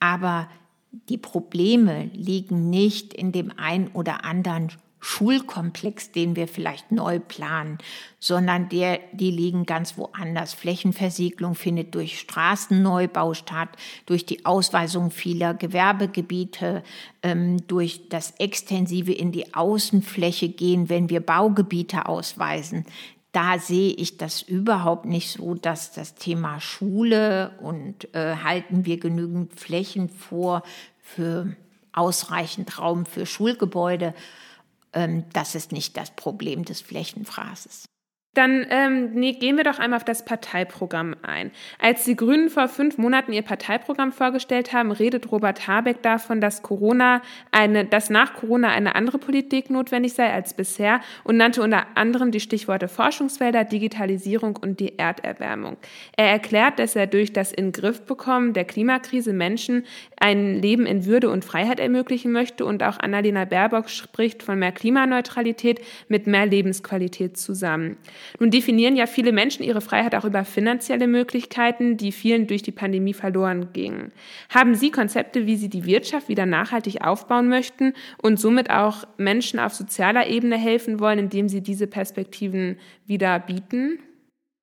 Aber 0.00 0.48
die 0.92 1.18
Probleme 1.18 2.10
liegen 2.12 2.70
nicht 2.70 3.14
in 3.14 3.32
dem 3.32 3.52
ein 3.56 3.88
oder 3.92 4.24
anderen 4.24 4.72
Schulkomplex, 5.02 6.12
den 6.12 6.36
wir 6.36 6.46
vielleicht 6.46 6.92
neu 6.92 7.20
planen, 7.20 7.78
sondern 8.18 8.68
der, 8.68 9.00
die 9.12 9.30
liegen 9.30 9.64
ganz 9.64 9.96
woanders. 9.96 10.52
Flächenversiegelung 10.52 11.54
findet 11.54 11.94
durch 11.94 12.20
Straßenneubau 12.20 13.32
statt, 13.32 13.70
durch 14.04 14.26
die 14.26 14.44
Ausweisung 14.44 15.10
vieler 15.10 15.54
Gewerbegebiete, 15.54 16.82
ähm, 17.22 17.66
durch 17.66 18.10
das 18.10 18.32
extensive 18.32 19.12
in 19.12 19.32
die 19.32 19.54
Außenfläche 19.54 20.50
gehen, 20.50 20.90
wenn 20.90 21.08
wir 21.08 21.20
Baugebiete 21.20 22.06
ausweisen 22.06 22.84
da 23.32 23.58
sehe 23.58 23.92
ich 23.92 24.16
das 24.16 24.42
überhaupt 24.42 25.04
nicht 25.04 25.32
so, 25.32 25.54
dass 25.54 25.92
das 25.92 26.14
Thema 26.14 26.60
Schule 26.60 27.52
und 27.60 28.12
äh, 28.14 28.36
halten 28.36 28.84
wir 28.86 28.98
genügend 28.98 29.54
Flächen 29.54 30.08
vor 30.08 30.62
für 31.00 31.54
ausreichend 31.92 32.78
Raum 32.78 33.06
für 33.06 33.26
Schulgebäude, 33.26 34.14
ähm, 34.92 35.24
das 35.32 35.54
ist 35.54 35.72
nicht 35.72 35.96
das 35.96 36.10
Problem 36.10 36.64
des 36.64 36.80
Flächenfraßes. 36.80 37.89
Dann 38.34 38.64
ähm, 38.70 39.10
nee, 39.14 39.32
gehen 39.32 39.56
wir 39.56 39.64
doch 39.64 39.80
einmal 39.80 39.96
auf 39.96 40.04
das 40.04 40.24
Parteiprogramm 40.24 41.16
ein. 41.22 41.50
Als 41.80 42.04
die 42.04 42.14
Grünen 42.14 42.48
vor 42.48 42.68
fünf 42.68 42.96
Monaten 42.96 43.32
ihr 43.32 43.42
Parteiprogramm 43.42 44.12
vorgestellt 44.12 44.72
haben, 44.72 44.92
redet 44.92 45.32
Robert 45.32 45.66
Habeck 45.66 46.00
davon, 46.02 46.40
dass 46.40 46.62
Corona 46.62 47.22
eine, 47.50 47.84
dass 47.84 48.08
nach 48.08 48.34
Corona 48.34 48.68
eine 48.68 48.94
andere 48.94 49.18
Politik 49.18 49.68
notwendig 49.68 50.12
sei 50.12 50.32
als 50.32 50.54
bisher 50.54 51.00
und 51.24 51.38
nannte 51.38 51.60
unter 51.60 51.88
anderem 51.96 52.30
die 52.30 52.38
Stichworte 52.38 52.86
Forschungsfelder, 52.86 53.64
Digitalisierung 53.64 54.56
und 54.56 54.78
die 54.78 54.96
Erderwärmung. 54.96 55.76
Er 56.16 56.30
erklärt, 56.30 56.78
dass 56.78 56.94
er 56.94 57.08
durch 57.08 57.32
das 57.32 57.50
in 57.50 57.72
Griff 57.72 58.06
bekommen 58.06 58.52
der 58.52 58.64
Klimakrise 58.64 59.32
Menschen 59.32 59.84
ein 60.20 60.60
Leben 60.60 60.84
in 60.84 61.06
Würde 61.06 61.30
und 61.30 61.46
Freiheit 61.46 61.80
ermöglichen 61.80 62.30
möchte 62.30 62.66
und 62.66 62.82
auch 62.82 62.98
Annalena 62.98 63.46
Baerbock 63.46 63.88
spricht 63.88 64.42
von 64.42 64.58
mehr 64.58 64.70
Klimaneutralität 64.70 65.80
mit 66.08 66.26
mehr 66.26 66.44
Lebensqualität 66.44 67.38
zusammen. 67.38 67.96
Nun 68.38 68.50
definieren 68.50 68.96
ja 68.96 69.06
viele 69.06 69.32
Menschen 69.32 69.64
ihre 69.64 69.80
Freiheit 69.80 70.14
auch 70.14 70.26
über 70.26 70.44
finanzielle 70.44 71.06
Möglichkeiten, 71.06 71.96
die 71.96 72.12
vielen 72.12 72.46
durch 72.46 72.62
die 72.62 72.70
Pandemie 72.70 73.14
verloren 73.14 73.68
gingen. 73.72 74.12
Haben 74.50 74.74
Sie 74.74 74.90
Konzepte, 74.90 75.46
wie 75.46 75.56
Sie 75.56 75.70
die 75.70 75.86
Wirtschaft 75.86 76.28
wieder 76.28 76.44
nachhaltig 76.44 77.00
aufbauen 77.00 77.48
möchten 77.48 77.94
und 78.22 78.38
somit 78.38 78.68
auch 78.68 79.04
Menschen 79.16 79.58
auf 79.58 79.72
sozialer 79.72 80.26
Ebene 80.26 80.58
helfen 80.58 81.00
wollen, 81.00 81.18
indem 81.18 81.48
Sie 81.48 81.62
diese 81.62 81.86
Perspektiven 81.86 82.76
wieder 83.06 83.38
bieten? 83.38 83.98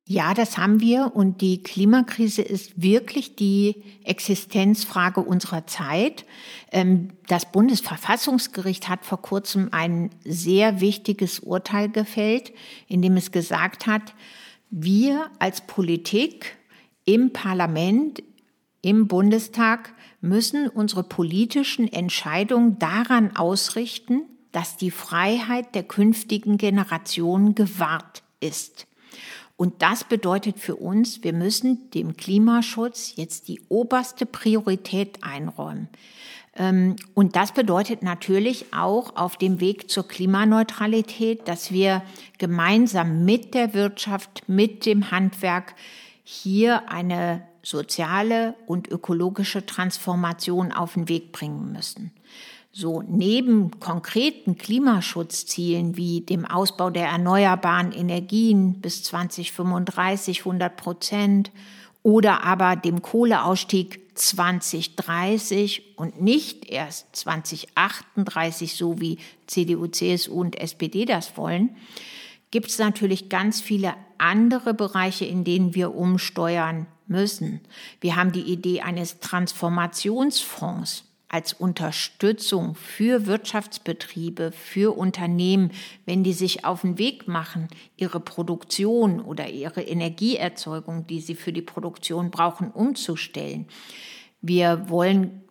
Ja, 0.09 0.33
das 0.33 0.57
haben 0.57 0.79
wir 0.79 1.11
und 1.15 1.41
die 1.41 1.61
Klimakrise 1.61 2.41
ist 2.41 2.81
wirklich 2.81 3.35
die 3.35 3.83
Existenzfrage 4.05 5.19
unserer 5.19 5.67
Zeit. 5.67 6.25
Ähm, 6.71 7.09
das 7.27 7.51
Bundesverfassungsgericht 7.51 8.87
hat 8.87 9.03
vor 9.03 9.21
kurzem 9.21 9.67
ein 9.71 10.11
sehr 10.23 10.79
wichtiges 10.79 11.41
Urteil 11.41 11.89
gefällt, 11.89 12.53
in 12.87 13.01
dem 13.01 13.17
es 13.17 13.33
gesagt 13.33 13.85
hat, 13.85 14.13
wir 14.69 15.29
als 15.39 15.67
Politik 15.67 16.55
im 17.03 17.33
Parlament, 17.33 18.23
im 18.81 19.09
Bundestag 19.09 19.93
müssen 20.21 20.69
unsere 20.69 21.03
politischen 21.03 21.91
Entscheidungen 21.91 22.79
daran 22.79 23.35
ausrichten, 23.35 24.21
dass 24.53 24.77
die 24.77 24.91
Freiheit 24.91 25.75
der 25.75 25.83
künftigen 25.83 26.57
Generationen 26.57 27.55
gewahrt 27.55 28.23
ist. 28.39 28.87
Und 29.57 29.81
das 29.81 30.03
bedeutet 30.03 30.59
für 30.59 30.75
uns, 30.75 31.23
wir 31.23 31.33
müssen 31.33 31.89
dem 31.91 32.15
Klimaschutz 32.15 33.13
jetzt 33.15 33.47
die 33.47 33.59
oberste 33.69 34.27
Priorität 34.27 35.23
einräumen. 35.23 35.89
Ähm, 36.55 36.95
und 37.15 37.35
das 37.35 37.51
bedeutet 37.51 38.03
natürlich 38.03 38.71
auch 38.71 39.15
auf 39.15 39.35
dem 39.35 39.59
Weg 39.59 39.89
zur 39.89 40.07
Klimaneutralität, 40.07 41.47
dass 41.47 41.71
wir 41.71 42.03
gemeinsam 42.37 43.25
mit 43.25 43.55
der 43.55 43.73
Wirtschaft, 43.73 44.43
mit 44.47 44.85
dem 44.85 45.09
Handwerk 45.09 45.73
hier 46.23 46.89
eine 46.89 47.41
soziale 47.63 48.53
und 48.67 48.87
ökologische 48.87 49.65
Transformation 49.65 50.71
auf 50.71 50.93
den 50.93 51.09
Weg 51.09 51.31
bringen 51.31 51.71
müssen 51.73 52.11
so 52.77 53.01
neben 53.01 53.79
konkreten 53.79 54.55
Klimaschutzzielen 54.55 55.97
wie 55.97 56.21
dem 56.21 56.45
Ausbau 56.45 56.91
der 56.91 57.07
erneuerbaren 57.07 57.91
Energien 57.91 58.81
bis 58.81 59.01
2035 59.01 60.41
100 60.41 60.77
Prozent 60.77 61.51
oder 62.03 62.43
aber 62.43 62.75
dem 62.75 63.01
Kohleausstieg 63.01 64.15
2030 64.15 65.97
und 65.97 66.21
nicht 66.21 66.69
erst 66.69 67.15
2038, 67.15 68.75
so 68.75 69.01
wie 69.01 69.17
CDU, 69.47 69.87
CSU 69.87 70.39
und 70.39 70.59
SPD 70.59 71.05
das 71.05 71.35
wollen, 71.35 71.75
gibt 72.51 72.67
es 72.67 72.77
natürlich 72.77 73.27
ganz 73.27 73.59
viele 73.59 73.95
andere 74.19 74.75
Bereiche, 74.75 75.25
in 75.25 75.43
denen 75.43 75.73
wir 75.73 75.95
umsteuern 75.95 76.85
müssen. 77.07 77.59
Wir 78.01 78.15
haben 78.15 78.31
die 78.31 78.41
Idee 78.41 78.81
eines 78.81 79.19
Transformationsfonds 79.19 81.06
als 81.29 81.53
Unterstützung 81.53 82.75
für 82.75 83.25
Wirtschaftsbetriebe, 83.25 84.51
für 84.51 84.97
Unternehmen, 84.97 85.71
wenn 86.05 86.23
die 86.23 86.33
sich 86.33 86.63
auf 86.63 86.81
den 86.81 86.97
Weg 86.97 87.27
machen, 87.27 87.67
ihre 87.97 88.19
Produktion 88.19 89.19
oder 89.19 89.49
ihre 89.49 89.81
Energieerzeugung, 89.81 91.05
die 91.07 91.19
sie 91.19 91.35
für 91.35 91.51
die 91.51 91.61
Produktion 91.61 92.31
brauchen, 92.31 92.71
umzustellen. 92.71 93.67
Wir 94.41 94.89
wollen 94.89 95.41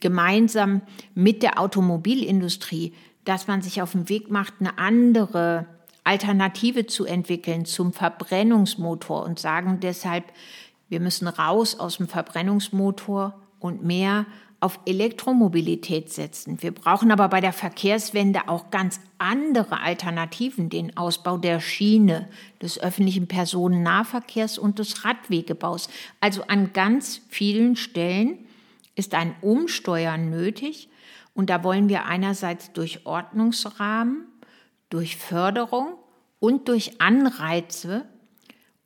gemeinsam 0.00 0.82
mit 1.14 1.42
der 1.42 1.58
Automobilindustrie, 1.58 2.92
dass 3.24 3.46
man 3.46 3.62
sich 3.62 3.80
auf 3.80 3.92
den 3.92 4.10
Weg 4.10 4.30
macht, 4.30 4.54
eine 4.60 4.78
andere 4.78 5.66
Alternative 6.04 6.86
zu 6.86 7.06
entwickeln 7.06 7.64
zum 7.64 7.94
Verbrennungsmotor 7.94 9.24
und 9.24 9.38
sagen 9.38 9.80
deshalb, 9.80 10.24
wir 10.90 11.00
müssen 11.00 11.26
raus 11.26 11.80
aus 11.80 11.96
dem 11.96 12.08
Verbrennungsmotor 12.08 13.40
und 13.58 13.82
mehr 13.82 14.26
auf 14.64 14.80
Elektromobilität 14.86 16.10
setzen. 16.10 16.62
Wir 16.62 16.72
brauchen 16.72 17.12
aber 17.12 17.28
bei 17.28 17.42
der 17.42 17.52
Verkehrswende 17.52 18.48
auch 18.48 18.70
ganz 18.70 18.98
andere 19.18 19.82
Alternativen, 19.82 20.70
den 20.70 20.96
Ausbau 20.96 21.36
der 21.36 21.60
Schiene, 21.60 22.30
des 22.62 22.80
öffentlichen 22.80 23.28
Personennahverkehrs 23.28 24.56
und 24.56 24.78
des 24.78 25.04
Radwegebaus. 25.04 25.90
Also 26.18 26.44
an 26.44 26.72
ganz 26.72 27.20
vielen 27.28 27.76
Stellen 27.76 28.38
ist 28.94 29.12
ein 29.12 29.36
Umsteuern 29.42 30.30
nötig 30.30 30.88
und 31.34 31.50
da 31.50 31.62
wollen 31.62 31.90
wir 31.90 32.06
einerseits 32.06 32.72
durch 32.72 33.04
Ordnungsrahmen, 33.04 34.24
durch 34.88 35.18
Förderung 35.18 35.88
und 36.38 36.68
durch 36.68 37.02
Anreize 37.02 38.06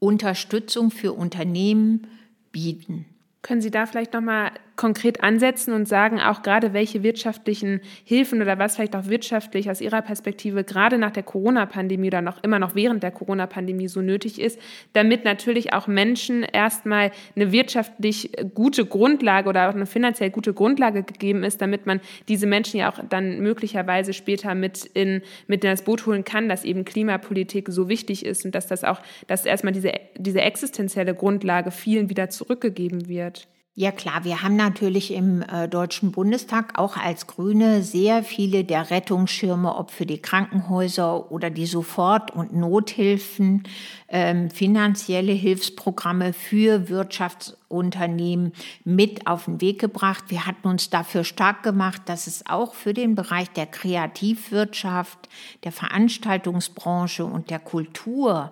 Unterstützung 0.01 0.91
für 0.91 1.13
Unternehmen 1.13 2.09
bieten. 2.51 3.07
Können 3.43 3.61
Sie 3.61 3.71
da 3.71 3.87
vielleicht 3.87 4.13
nochmal 4.13 4.51
konkret 4.79 5.23
ansetzen 5.23 5.75
und 5.75 5.87
sagen, 5.89 6.21
auch 6.21 6.43
gerade 6.43 6.73
welche 6.73 7.03
wirtschaftlichen 7.03 7.81
Hilfen 8.05 8.41
oder 8.41 8.59
was 8.59 8.77
vielleicht 8.77 8.95
auch 8.95 9.09
wirtschaftlich 9.09 9.69
aus 9.71 9.81
Ihrer 9.81 10.01
Perspektive 10.03 10.63
gerade 10.63 10.99
nach 10.99 11.11
der 11.11 11.25
Corona-Pandemie 11.25 12.07
oder 12.07 12.23
noch 12.23 12.43
immer 12.45 12.61
noch 12.61 12.77
während 12.77 13.03
der 13.03 13.11
Corona-Pandemie 13.11 13.89
so 13.89 14.01
nötig 14.01 14.41
ist, 14.41 14.59
damit 14.93 15.25
natürlich 15.25 15.73
auch 15.73 15.89
Menschen 15.89 16.45
erstmal 16.45 17.11
eine 17.35 17.51
wirtschaftlich 17.51 18.31
gute 18.55 18.87
Grundlage 18.87 19.49
oder 19.49 19.69
auch 19.69 19.75
eine 19.75 19.85
finanziell 19.85 20.31
gute 20.31 20.55
Grundlage 20.55 21.03
gegeben 21.03 21.43
ist, 21.43 21.61
damit 21.61 21.85
man 21.85 22.01
diese 22.29 22.47
Menschen 22.47 22.79
ja 22.79 22.91
auch 22.91 23.01
dann 23.11 23.41
möglicherweise 23.41 24.13
später 24.13 24.55
mit 24.55 24.85
in, 24.85 25.23
mit 25.49 25.65
in 25.65 25.71
das 25.71 25.83
Boot 25.83 26.07
holen 26.07 26.25
kann, 26.25 26.49
dass 26.49 26.65
eben 26.65 26.85
Klimapolitik 26.85 27.69
so 27.69 27.89
wichtig 27.89 28.25
ist 28.25 28.45
und 28.45 28.55
dass 28.55 28.69
das 28.69 28.85
auch, 28.85 29.01
dass 29.27 29.45
erstmal 29.45 29.73
diese, 29.73 29.93
diese 30.17 30.41
existenzielle 30.41 31.17
Grundlage 31.17 31.73
vielen 31.73 32.11
wieder 32.11 32.29
zurückgegeben 32.31 33.09
wird. 33.09 33.49
Ja 33.81 33.93
klar, 33.93 34.25
wir 34.25 34.43
haben 34.43 34.57
natürlich 34.57 35.15
im 35.15 35.41
äh, 35.43 35.69
Deutschen 35.69 36.11
Bundestag 36.11 36.77
auch 36.81 36.97
als 36.97 37.29
Grüne 37.29 37.85
sehr 37.85 38.25
viele 38.25 38.65
der 38.65 38.91
Rettungsschirme, 38.91 39.73
ob 39.73 39.93
für 39.93 40.05
die 40.05 40.21
Krankenhäuser 40.21 41.31
oder 41.31 41.49
die 41.49 41.67
Sofort- 41.67 42.33
und 42.33 42.53
Nothilfen, 42.53 43.63
ähm, 44.09 44.51
finanzielle 44.51 45.31
Hilfsprogramme 45.31 46.33
für 46.33 46.89
Wirtschaftsunternehmen 46.89 48.53
mit 48.83 49.29
auf 49.29 49.45
den 49.45 49.61
Weg 49.61 49.79
gebracht. 49.79 50.25
Wir 50.27 50.45
hatten 50.45 50.67
uns 50.67 50.91
dafür 50.91 51.23
stark 51.23 51.63
gemacht, 51.63 52.03
dass 52.07 52.27
es 52.27 52.45
auch 52.47 52.75
für 52.75 52.95
den 52.95 53.15
Bereich 53.15 53.49
der 53.51 53.67
Kreativwirtschaft, 53.67 55.29
der 55.63 55.71
Veranstaltungsbranche 55.71 57.25
und 57.25 57.49
der 57.49 57.61
Kultur 57.61 58.51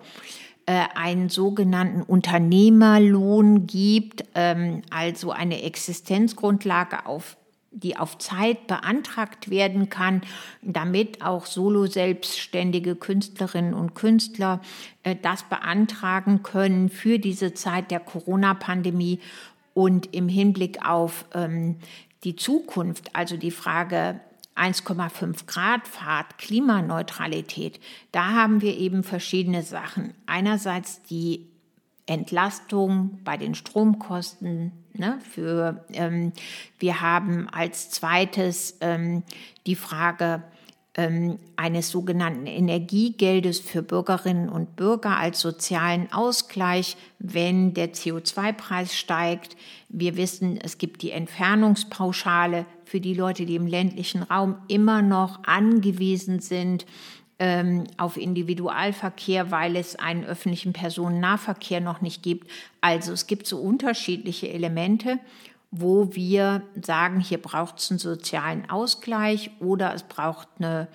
einen 0.71 1.29
sogenannten 1.29 2.01
Unternehmerlohn 2.01 3.67
gibt, 3.67 4.25
ähm, 4.35 4.81
also 4.89 5.31
eine 5.31 5.63
Existenzgrundlage 5.63 7.05
auf 7.05 7.37
die 7.71 7.97
auf 7.97 8.17
Zeit 8.17 8.67
beantragt 8.67 9.49
werden 9.49 9.89
kann, 9.89 10.21
damit 10.61 11.21
auch 11.21 11.45
solo-selbstständige 11.45 12.95
Künstlerinnen 12.95 13.73
und 13.73 13.93
Künstler 13.93 14.61
äh, 15.03 15.15
das 15.21 15.43
beantragen 15.43 16.43
können 16.43 16.89
für 16.89 17.19
diese 17.19 17.53
Zeit 17.53 17.91
der 17.91 17.99
Corona-Pandemie 17.99 19.19
und 19.73 20.13
im 20.15 20.27
Hinblick 20.27 20.83
auf 20.85 21.25
ähm, 21.33 21.75
die 22.23 22.35
Zukunft, 22.35 23.15
also 23.15 23.37
die 23.37 23.51
Frage 23.51 24.19
1,5 24.57 25.45
Grad 25.45 25.87
Fahrt, 25.87 26.37
Klimaneutralität, 26.37 27.79
da 28.11 28.33
haben 28.33 28.61
wir 28.61 28.77
eben 28.77 29.03
verschiedene 29.03 29.63
Sachen. 29.63 30.13
Einerseits 30.25 31.03
die 31.03 31.47
Entlastung 32.07 33.19
bei 33.23 33.37
den 33.37 33.53
Stromkosten. 33.53 34.71
Ne, 34.93 35.19
für, 35.31 35.85
ähm, 35.93 36.33
wir 36.79 37.01
haben 37.01 37.47
als 37.49 37.91
zweites 37.91 38.77
ähm, 38.81 39.21
die 39.67 39.75
Frage 39.75 40.41
ähm, 40.95 41.37
eines 41.55 41.91
sogenannten 41.91 42.47
Energiegeldes 42.47 43.59
für 43.59 43.83
Bürgerinnen 43.83 44.49
und 44.49 44.75
Bürger 44.75 45.17
als 45.17 45.39
sozialen 45.39 46.11
Ausgleich, 46.11 46.97
wenn 47.19 47.75
der 47.75 47.93
CO2-Preis 47.93 48.97
steigt. 48.97 49.55
Wir 49.89 50.17
wissen, 50.17 50.57
es 50.59 50.79
gibt 50.79 51.03
die 51.03 51.11
Entfernungspauschale 51.11 52.65
für 52.87 53.01
die 53.01 53.13
Leute, 53.13 53.45
die 53.45 53.55
im 53.55 53.67
ländlichen 53.67 54.23
Raum 54.23 54.55
immer 54.67 55.01
noch 55.01 55.43
angewiesen 55.43 56.39
sind 56.39 56.85
ähm, 57.39 57.83
auf 57.97 58.17
Individualverkehr, 58.17 59.51
weil 59.51 59.75
es 59.75 59.97
einen 59.97 60.23
öffentlichen 60.23 60.73
Personennahverkehr 60.73 61.81
noch 61.81 62.01
nicht 62.01 62.23
gibt. 62.23 62.49
Also 62.81 63.11
es 63.11 63.27
gibt 63.27 63.45
so 63.45 63.59
unterschiedliche 63.59 64.49
Elemente, 64.49 65.19
wo 65.69 66.15
wir 66.15 66.63
sagen, 66.81 67.19
hier 67.19 67.41
braucht 67.41 67.79
es 67.79 67.91
einen 67.91 67.99
sozialen 67.99 68.69
Ausgleich 68.69 69.51
oder 69.59 69.93
es 69.93 70.03
braucht 70.03 70.47
eine 70.59 70.87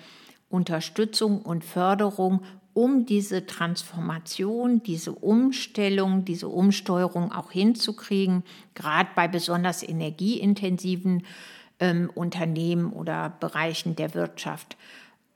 Unterstützung 0.49 1.41
und 1.41 1.63
Förderung, 1.63 2.41
um 2.73 3.05
diese 3.05 3.45
Transformation, 3.45 4.81
diese 4.81 5.11
Umstellung, 5.11 6.25
diese 6.25 6.47
Umsteuerung 6.47 7.31
auch 7.31 7.51
hinzukriegen, 7.51 8.43
gerade 8.73 9.09
bei 9.15 9.27
besonders 9.27 9.83
energieintensiven 9.83 11.23
ähm, 11.83 12.09
Unternehmen 12.15 12.93
oder 12.93 13.33
Bereichen 13.41 13.97
der 13.97 14.13
Wirtschaft. 14.13 14.77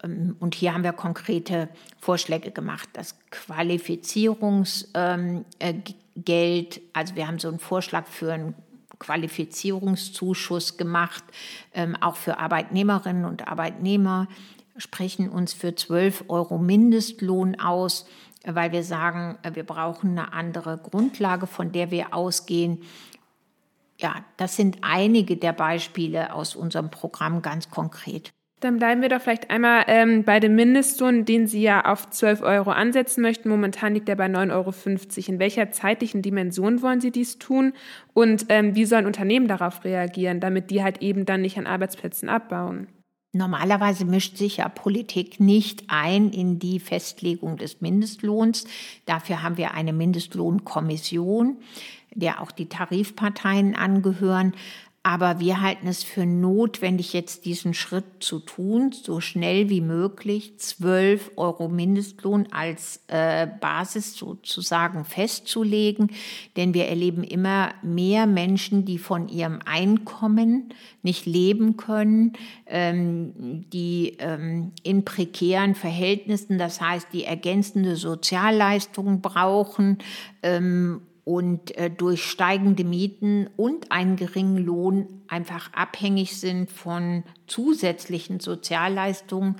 Ähm, 0.02 0.38
und 0.40 0.56
hier 0.56 0.74
haben 0.74 0.84
wir 0.84 0.94
konkrete 0.94 1.68
Vorschläge 2.00 2.52
gemacht. 2.52 2.88
Das 2.94 3.16
Qualifizierungsgeld, 3.32 4.96
ähm, 4.96 5.44
äh, 5.60 6.64
also 6.94 7.16
wir 7.16 7.28
haben 7.28 7.38
so 7.38 7.50
einen 7.50 7.60
Vorschlag 7.60 8.08
für 8.08 8.32
einen 8.32 8.56
Qualifizierungszuschuss 8.98 10.78
gemacht, 10.78 11.26
ähm, 11.74 11.98
auch 12.00 12.16
für 12.16 12.40
Arbeitnehmerinnen 12.40 13.26
und 13.26 13.50
Arbeitnehmer, 13.50 14.30
sprechen 14.78 15.30
uns 15.30 15.52
für 15.54 15.76
12 15.76 16.26
Euro 16.30 16.58
Mindestlohn 16.58 17.60
aus, 17.60 18.08
weil 18.46 18.72
wir 18.72 18.84
sagen, 18.84 19.38
äh, 19.44 19.54
wir 19.54 19.66
brauchen 19.66 20.12
eine 20.12 20.32
andere 20.32 20.78
Grundlage, 20.78 21.46
von 21.46 21.74
der 21.74 21.92
wir 21.92 22.14
ausgehen. 22.14 22.84
Ja, 24.00 24.24
das 24.38 24.56
sind 24.56 24.78
einige 24.82 25.38
der 25.38 25.54
Beispiele 25.54 26.34
aus 26.34 26.56
unserem 26.56 26.92
Programm 26.92 27.42
ganz 27.42 27.70
konkret. 27.72 28.32
Dann 28.60 28.78
bleiben 28.78 29.04
wir 29.04 29.10
doch 29.10 29.22
vielleicht 29.22 29.52
einmal 29.52 29.84
ähm, 29.88 30.24
bei 30.24 30.40
dem 30.40 30.56
Mindestlohn, 30.56 31.26
den 31.26 31.46
Sie 31.46 31.62
ja 31.62 31.86
auf 31.86 32.10
12 32.10 32.42
Euro 32.42 32.72
ansetzen 32.72 33.22
möchten. 33.22 33.50
Momentan 33.50 33.94
liegt 33.94 34.10
er 34.10 34.16
bei 34.16 34.26
9,50 34.26 34.52
Euro. 34.52 35.32
In 35.32 35.40
welcher 35.40 35.72
zeitlichen 35.72 36.24
Dimension 36.24 36.82
wollen 36.82 37.00
Sie 37.00 37.12
dies 37.12 37.38
tun? 37.38 37.74
Und 38.16 38.48
ähm, 38.50 38.74
wie 38.74 38.86
sollen 38.86 39.06
Unternehmen 39.06 39.48
darauf 39.48 39.84
reagieren, 39.84 40.40
damit 40.40 40.72
die 40.72 40.82
halt 40.82 41.04
eben 41.04 41.26
dann 41.26 41.42
nicht 41.42 41.60
an 41.60 41.68
Arbeitsplätzen 41.68 42.30
abbauen? 42.30 42.88
Normalerweise 43.34 44.06
mischt 44.06 44.38
sich 44.38 44.58
ja 44.58 44.70
Politik 44.70 45.40
nicht 45.40 45.84
ein 45.90 46.32
in 46.32 46.58
die 46.58 46.80
Festlegung 46.80 47.58
des 47.58 47.82
Mindestlohns. 47.82 48.66
Dafür 49.06 49.44
haben 49.44 49.58
wir 49.58 49.76
eine 49.76 49.94
Mindestlohnkommission, 49.94 51.58
der 52.14 52.42
auch 52.42 52.52
die 52.52 52.70
Tarifparteien 52.70 53.76
angehören. 53.76 54.54
Aber 55.08 55.40
wir 55.40 55.62
halten 55.62 55.88
es 55.88 56.04
für 56.04 56.26
notwendig, 56.26 57.14
jetzt 57.14 57.46
diesen 57.46 57.74
Schritt 57.74 58.04
zu 58.20 58.40
tun, 58.40 58.92
so 58.92 59.22
schnell 59.22 59.70
wie 59.70 59.80
möglich 59.80 60.60
12 60.60 61.32
Euro 61.38 61.70
Mindestlohn 61.70 62.50
als 62.52 63.04
äh, 63.08 63.48
Basis 63.48 64.18
sozusagen 64.18 65.06
festzulegen. 65.06 66.12
Denn 66.58 66.74
wir 66.74 66.88
erleben 66.88 67.24
immer 67.24 67.70
mehr 67.82 68.28
Menschen, 68.28 68.84
die 68.84 68.98
von 68.98 69.30
ihrem 69.30 69.60
Einkommen 69.64 70.74
nicht 71.04 71.26
leben 71.26 71.78
können, 71.78 72.34
ähm, 72.66 73.64
die 73.72 74.18
ähm, 74.20 74.74
in 74.84 75.06
prekären 75.06 75.74
Verhältnissen, 75.74 76.58
das 76.58 76.82
heißt, 76.82 77.08
die 77.14 77.24
ergänzende 77.24 77.96
Sozialleistungen 77.96 79.22
brauchen 79.22 80.00
ähm, 80.44 81.00
und 81.28 81.78
äh, 81.78 81.90
durch 81.90 82.24
steigende 82.24 82.86
Mieten 82.86 83.50
und 83.58 83.92
einen 83.92 84.16
geringen 84.16 84.64
Lohn 84.64 85.24
einfach 85.28 85.74
abhängig 85.74 86.40
sind 86.40 86.72
von 86.72 87.24
zusätzlichen 87.48 88.40
Sozialleistungen. 88.40 89.58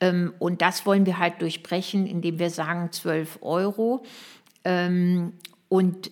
Ähm, 0.00 0.32
und 0.38 0.62
das 0.62 0.86
wollen 0.86 1.04
wir 1.04 1.18
halt 1.18 1.42
durchbrechen, 1.42 2.06
indem 2.06 2.38
wir 2.38 2.48
sagen 2.48 2.90
12 2.90 3.40
Euro. 3.42 4.02
Ähm, 4.64 5.34
und 5.68 6.10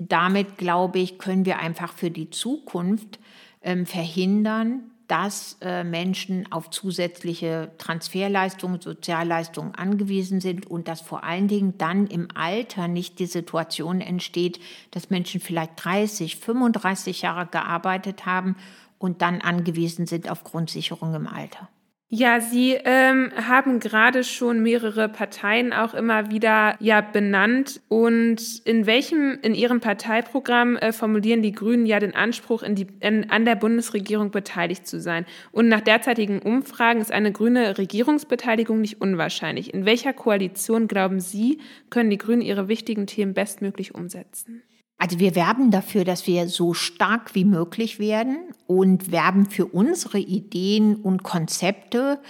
damit, 0.00 0.58
glaube 0.58 0.98
ich, 0.98 1.20
können 1.20 1.46
wir 1.46 1.60
einfach 1.60 1.92
für 1.92 2.10
die 2.10 2.30
Zukunft 2.30 3.20
ähm, 3.62 3.86
verhindern, 3.86 4.90
dass 5.12 5.58
äh, 5.60 5.84
Menschen 5.84 6.50
auf 6.50 6.70
zusätzliche 6.70 7.70
Transferleistungen, 7.76 8.80
Sozialleistungen 8.80 9.74
angewiesen 9.74 10.40
sind 10.40 10.66
und 10.70 10.88
dass 10.88 11.02
vor 11.02 11.22
allen 11.22 11.48
Dingen 11.48 11.76
dann 11.76 12.06
im 12.06 12.28
Alter 12.34 12.88
nicht 12.88 13.18
die 13.18 13.26
Situation 13.26 14.00
entsteht, 14.00 14.58
dass 14.90 15.10
Menschen 15.10 15.42
vielleicht 15.42 15.72
30, 15.84 16.36
35 16.36 17.20
Jahre 17.20 17.44
gearbeitet 17.44 18.24
haben 18.24 18.56
und 18.98 19.20
dann 19.20 19.42
angewiesen 19.42 20.06
sind 20.06 20.30
auf 20.30 20.44
Grundsicherung 20.44 21.14
im 21.14 21.26
Alter. 21.26 21.68
Ja, 22.14 22.42
Sie 22.42 22.74
ähm, 22.84 23.32
haben 23.48 23.80
gerade 23.80 24.22
schon 24.22 24.62
mehrere 24.62 25.08
Parteien 25.08 25.72
auch 25.72 25.94
immer 25.94 26.30
wieder 26.30 26.76
ja 26.78 27.00
benannt. 27.00 27.80
Und 27.88 28.60
in 28.66 28.84
welchem, 28.84 29.38
in 29.40 29.54
Ihrem 29.54 29.80
Parteiprogramm 29.80 30.76
äh, 30.76 30.92
formulieren 30.92 31.40
die 31.40 31.52
Grünen 31.52 31.86
ja 31.86 32.00
den 32.00 32.14
Anspruch, 32.14 32.62
in 32.62 32.74
die, 32.74 32.86
in, 33.00 33.30
an 33.30 33.46
der 33.46 33.54
Bundesregierung 33.54 34.30
beteiligt 34.30 34.86
zu 34.86 35.00
sein. 35.00 35.24
Und 35.52 35.68
nach 35.68 35.80
derzeitigen 35.80 36.40
Umfragen 36.40 37.00
ist 37.00 37.12
eine 37.12 37.32
grüne 37.32 37.78
Regierungsbeteiligung 37.78 38.82
nicht 38.82 39.00
unwahrscheinlich. 39.00 39.72
In 39.72 39.86
welcher 39.86 40.12
Koalition, 40.12 40.88
glauben 40.88 41.18
Sie, 41.18 41.60
können 41.88 42.10
die 42.10 42.18
Grünen 42.18 42.42
ihre 42.42 42.68
wichtigen 42.68 43.06
Themen 43.06 43.32
bestmöglich 43.32 43.94
umsetzen? 43.94 44.62
Also 45.02 45.18
wir 45.18 45.34
werben 45.34 45.72
dafür, 45.72 46.04
dass 46.04 46.28
wir 46.28 46.48
so 46.48 46.74
stark 46.74 47.34
wie 47.34 47.44
möglich 47.44 47.98
werden 47.98 48.36
und 48.68 49.10
werben 49.10 49.46
für 49.46 49.66
unsere 49.66 50.20
Ideen 50.20 50.94
und 50.94 51.24
Konzepte 51.24 52.20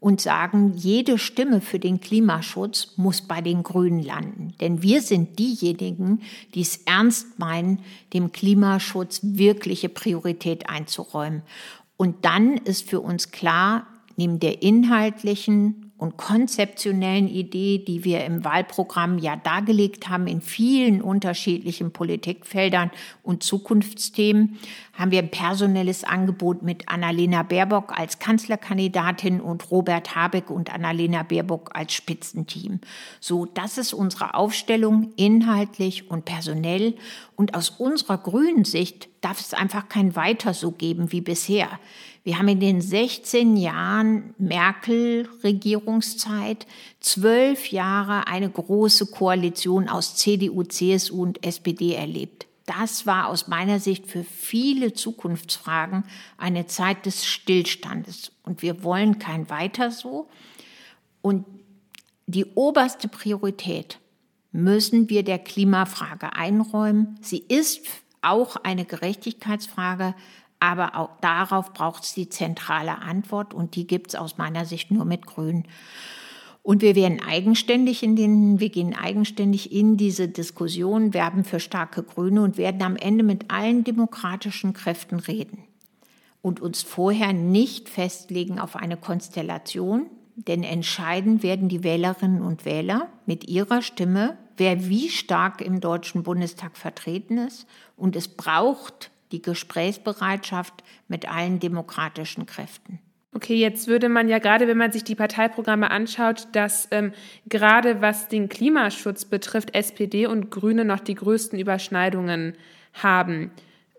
und 0.00 0.22
sagen, 0.22 0.72
jede 0.74 1.18
Stimme 1.18 1.60
für 1.60 1.78
den 1.78 2.00
Klimaschutz 2.00 2.94
muss 2.96 3.20
bei 3.20 3.42
den 3.42 3.62
Grünen 3.62 4.02
landen. 4.02 4.54
Denn 4.62 4.82
wir 4.82 5.02
sind 5.02 5.38
diejenigen, 5.38 6.22
die 6.54 6.62
es 6.62 6.78
ernst 6.86 7.38
meinen, 7.38 7.80
dem 8.14 8.32
Klimaschutz 8.32 9.20
wirkliche 9.22 9.90
Priorität 9.90 10.70
einzuräumen. 10.70 11.42
Und 11.98 12.24
dann 12.24 12.56
ist 12.56 12.88
für 12.88 13.00
uns 13.00 13.30
klar, 13.30 13.86
neben 14.16 14.40
der 14.40 14.62
inhaltlichen 14.62 15.91
und 16.02 16.16
konzeptionellen 16.16 17.28
Idee, 17.28 17.78
die 17.78 18.02
wir 18.02 18.24
im 18.24 18.44
Wahlprogramm 18.44 19.18
ja 19.18 19.36
dargelegt 19.36 20.08
haben 20.08 20.26
in 20.26 20.40
vielen 20.40 21.00
unterschiedlichen 21.00 21.92
Politikfeldern 21.92 22.90
und 23.22 23.44
Zukunftsthemen, 23.44 24.58
haben 24.94 25.12
wir 25.12 25.20
ein 25.20 25.30
personelles 25.30 26.02
Angebot 26.02 26.64
mit 26.64 26.88
Annalena 26.88 27.44
Baerbock 27.44 27.96
als 27.96 28.18
Kanzlerkandidatin 28.18 29.40
und 29.40 29.70
Robert 29.70 30.16
Habeck 30.16 30.50
und 30.50 30.74
Annalena 30.74 31.22
Baerbock 31.22 31.70
als 31.72 31.92
Spitzenteam. 31.92 32.80
So, 33.20 33.46
das 33.46 33.78
ist 33.78 33.92
unsere 33.92 34.34
Aufstellung 34.34 35.12
inhaltlich 35.14 36.10
und 36.10 36.24
personell. 36.24 36.96
Und 37.36 37.54
aus 37.54 37.70
unserer 37.70 38.18
grünen 38.18 38.64
Sicht 38.64 39.08
darf 39.20 39.40
es 39.40 39.54
einfach 39.54 39.88
kein 39.88 40.16
Weiter 40.16 40.52
so 40.52 40.72
geben 40.72 41.12
wie 41.12 41.20
bisher. 41.20 41.68
Wir 42.24 42.38
haben 42.38 42.48
in 42.48 42.60
den 42.60 42.80
16 42.80 43.56
Jahren 43.56 44.32
Merkel-Regierungszeit 44.38 46.68
zwölf 47.00 47.72
Jahre 47.72 48.28
eine 48.28 48.48
große 48.48 49.06
Koalition 49.06 49.88
aus 49.88 50.14
CDU, 50.14 50.62
CSU 50.62 51.20
und 51.22 51.44
SPD 51.44 51.94
erlebt. 51.94 52.46
Das 52.64 53.06
war 53.06 53.28
aus 53.28 53.48
meiner 53.48 53.80
Sicht 53.80 54.06
für 54.06 54.22
viele 54.22 54.92
Zukunftsfragen 54.92 56.04
eine 56.38 56.66
Zeit 56.66 57.06
des 57.06 57.26
Stillstandes. 57.26 58.30
Und 58.44 58.62
wir 58.62 58.84
wollen 58.84 59.18
kein 59.18 59.50
weiter 59.50 59.90
so. 59.90 60.28
Und 61.22 61.44
die 62.26 62.44
oberste 62.54 63.08
Priorität 63.08 63.98
müssen 64.52 65.10
wir 65.10 65.24
der 65.24 65.40
Klimafrage 65.40 66.34
einräumen. 66.34 67.18
Sie 67.20 67.38
ist 67.38 67.80
auch 68.20 68.54
eine 68.56 68.84
Gerechtigkeitsfrage, 68.84 70.14
aber 70.62 70.94
auch 70.94 71.10
darauf 71.20 71.72
braucht 71.72 72.04
es 72.04 72.14
die 72.14 72.28
zentrale 72.28 73.02
Antwort 73.02 73.52
und 73.52 73.74
die 73.74 73.84
gibt 73.84 74.10
es 74.10 74.14
aus 74.14 74.38
meiner 74.38 74.64
Sicht 74.64 74.92
nur 74.92 75.04
mit 75.04 75.26
Grün. 75.26 75.64
Und 76.62 76.82
wir 76.82 76.94
werden 76.94 77.20
eigenständig 77.20 78.04
in 78.04 78.14
den, 78.14 78.60
wir 78.60 78.68
gehen 78.68 78.94
eigenständig 78.94 79.72
in 79.72 79.96
diese 79.96 80.28
Diskussion, 80.28 81.14
werben 81.14 81.42
für 81.42 81.58
starke 81.58 82.04
Grüne 82.04 82.42
und 82.42 82.58
werden 82.58 82.80
am 82.82 82.94
Ende 82.94 83.24
mit 83.24 83.50
allen 83.50 83.82
demokratischen 83.82 84.72
Kräften 84.72 85.18
reden 85.18 85.64
und 86.42 86.60
uns 86.60 86.82
vorher 86.82 87.32
nicht 87.32 87.88
festlegen 87.88 88.60
auf 88.60 88.76
eine 88.76 88.96
Konstellation, 88.96 90.06
denn 90.36 90.62
entscheiden 90.62 91.42
werden 91.42 91.68
die 91.68 91.82
Wählerinnen 91.82 92.40
und 92.40 92.64
Wähler 92.64 93.08
mit 93.26 93.48
ihrer 93.48 93.82
Stimme, 93.82 94.38
wer 94.56 94.88
wie 94.88 95.08
stark 95.08 95.60
im 95.60 95.80
Deutschen 95.80 96.22
Bundestag 96.22 96.76
vertreten 96.76 97.38
ist. 97.38 97.66
Und 97.96 98.14
es 98.14 98.28
braucht 98.28 99.10
die 99.32 99.42
Gesprächsbereitschaft 99.42 100.84
mit 101.08 101.28
allen 101.28 101.58
demokratischen 101.58 102.46
Kräften. 102.46 103.00
Okay, 103.34 103.54
jetzt 103.54 103.88
würde 103.88 104.10
man 104.10 104.28
ja 104.28 104.38
gerade, 104.38 104.68
wenn 104.68 104.76
man 104.76 104.92
sich 104.92 105.04
die 105.04 105.14
Parteiprogramme 105.14 105.90
anschaut, 105.90 106.48
dass 106.52 106.86
ähm, 106.90 107.12
gerade 107.48 108.02
was 108.02 108.28
den 108.28 108.50
Klimaschutz 108.50 109.24
betrifft, 109.24 109.74
SPD 109.74 110.26
und 110.26 110.50
Grüne 110.50 110.84
noch 110.84 111.00
die 111.00 111.14
größten 111.14 111.58
Überschneidungen 111.58 112.54
haben. 112.92 113.50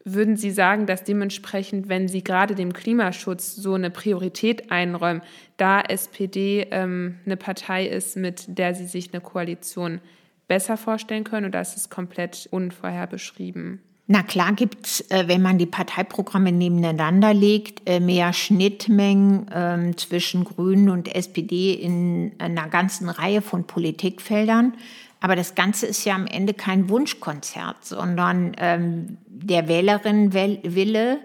Würden 0.05 0.37
Sie 0.37 0.51
sagen, 0.51 0.85
dass 0.85 1.03
dementsprechend, 1.03 1.89
wenn 1.89 2.07
Sie 2.07 2.23
gerade 2.23 2.53
dem 2.53 2.73
Klimaschutz 2.73 3.55
so 3.55 3.73
eine 3.73 3.89
Priorität 3.89 4.69
einräumen, 4.69 5.23
da 5.57 5.81
SPD 5.81 6.67
ähm, 6.69 7.17
eine 7.25 7.37
Partei 7.37 7.87
ist, 7.87 8.15
mit 8.17 8.45
der 8.47 8.75
Sie 8.75 8.85
sich 8.85 9.13
eine 9.13 9.21
Koalition 9.21 9.99
besser 10.47 10.77
vorstellen 10.77 11.23
können, 11.23 11.47
oder 11.47 11.61
ist 11.61 11.75
es 11.75 11.89
komplett 11.89 12.47
unvorher 12.51 13.07
beschrieben? 13.07 13.81
Na 14.13 14.21
klar 14.21 14.53
gibt's, 14.53 15.01
äh, 15.09 15.23
wenn 15.25 15.41
man 15.41 15.57
die 15.57 15.65
Parteiprogramme 15.65 16.51
nebeneinander 16.51 17.33
legt, 17.33 17.81
äh, 17.89 17.99
mehr 17.99 18.31
Schnittmengen 18.31 19.47
ähm, 19.51 19.97
zwischen 19.97 20.43
Grünen 20.43 20.89
und 20.89 21.15
SPD 21.15 21.73
in 21.73 22.31
einer 22.37 22.67
ganzen 22.67 23.09
Reihe 23.09 23.41
von 23.41 23.65
Politikfeldern. 23.65 24.75
Aber 25.19 25.35
das 25.35 25.55
Ganze 25.55 25.87
ist 25.87 26.05
ja 26.05 26.13
am 26.13 26.27
Ende 26.27 26.53
kein 26.53 26.89
Wunschkonzert, 26.89 27.77
sondern 27.81 28.51
ähm, 28.59 29.17
der 29.25 29.67
Wählerinnenwille 29.67 31.17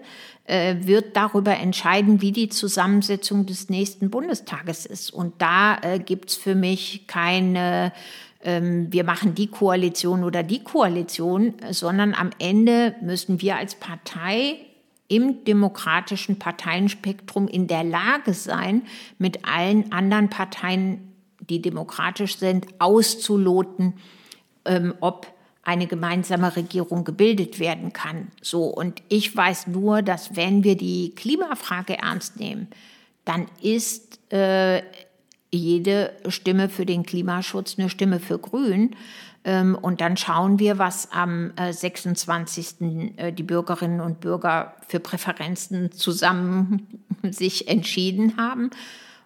äh, 0.45 0.75
wird 0.79 1.15
darüber 1.15 1.55
entscheiden, 1.55 2.23
wie 2.23 2.31
die 2.31 2.49
Zusammensetzung 2.49 3.45
des 3.45 3.69
nächsten 3.69 4.09
Bundestages 4.09 4.87
ist. 4.87 5.13
Und 5.13 5.39
da 5.39 5.77
äh, 5.83 5.99
gibt's 5.99 6.35
für 6.35 6.55
mich 6.55 7.05
keine 7.05 7.93
wir 8.41 9.03
machen 9.03 9.35
die 9.35 9.47
Koalition 9.47 10.23
oder 10.23 10.43
die 10.43 10.63
Koalition, 10.63 11.55
sondern 11.71 12.13
am 12.13 12.29
Ende 12.39 12.95
müssen 13.01 13.41
wir 13.41 13.57
als 13.57 13.75
Partei 13.75 14.59
im 15.09 15.43
demokratischen 15.43 16.39
Parteienspektrum 16.39 17.47
in 17.47 17.67
der 17.67 17.83
Lage 17.83 18.33
sein, 18.33 18.83
mit 19.17 19.45
allen 19.45 19.91
anderen 19.91 20.29
Parteien, 20.29 21.13
die 21.39 21.61
demokratisch 21.61 22.37
sind, 22.37 22.67
auszuloten, 22.77 23.95
ähm, 24.65 24.93
ob 25.01 25.27
eine 25.63 25.87
gemeinsame 25.87 26.55
Regierung 26.55 27.03
gebildet 27.03 27.59
werden 27.59 27.91
kann. 27.91 28.31
So 28.41 28.65
und 28.65 29.01
ich 29.09 29.35
weiß 29.35 29.67
nur, 29.67 30.01
dass 30.01 30.35
wenn 30.35 30.63
wir 30.63 30.77
die 30.77 31.13
Klimafrage 31.15 31.97
ernst 31.97 32.39
nehmen, 32.39 32.67
dann 33.25 33.47
ist 33.61 34.19
äh, 34.31 34.81
jede 35.51 36.13
Stimme 36.27 36.69
für 36.69 36.85
den 36.85 37.03
Klimaschutz 37.03 37.77
eine 37.77 37.89
Stimme 37.89 38.19
für 38.19 38.37
Grün. 38.37 38.95
Ähm, 39.43 39.75
und 39.75 40.01
dann 40.01 40.17
schauen 40.17 40.59
wir, 40.59 40.77
was 40.77 41.11
am 41.11 41.51
26. 41.57 42.81
Äh, 42.81 43.27
äh, 43.27 43.33
die 43.33 43.43
Bürgerinnen 43.43 44.01
und 44.01 44.19
Bürger 44.19 44.75
für 44.87 44.99
Präferenzen 44.99 45.91
zusammen 45.91 46.87
sich 47.23 47.67
entschieden 47.67 48.37
haben. 48.37 48.69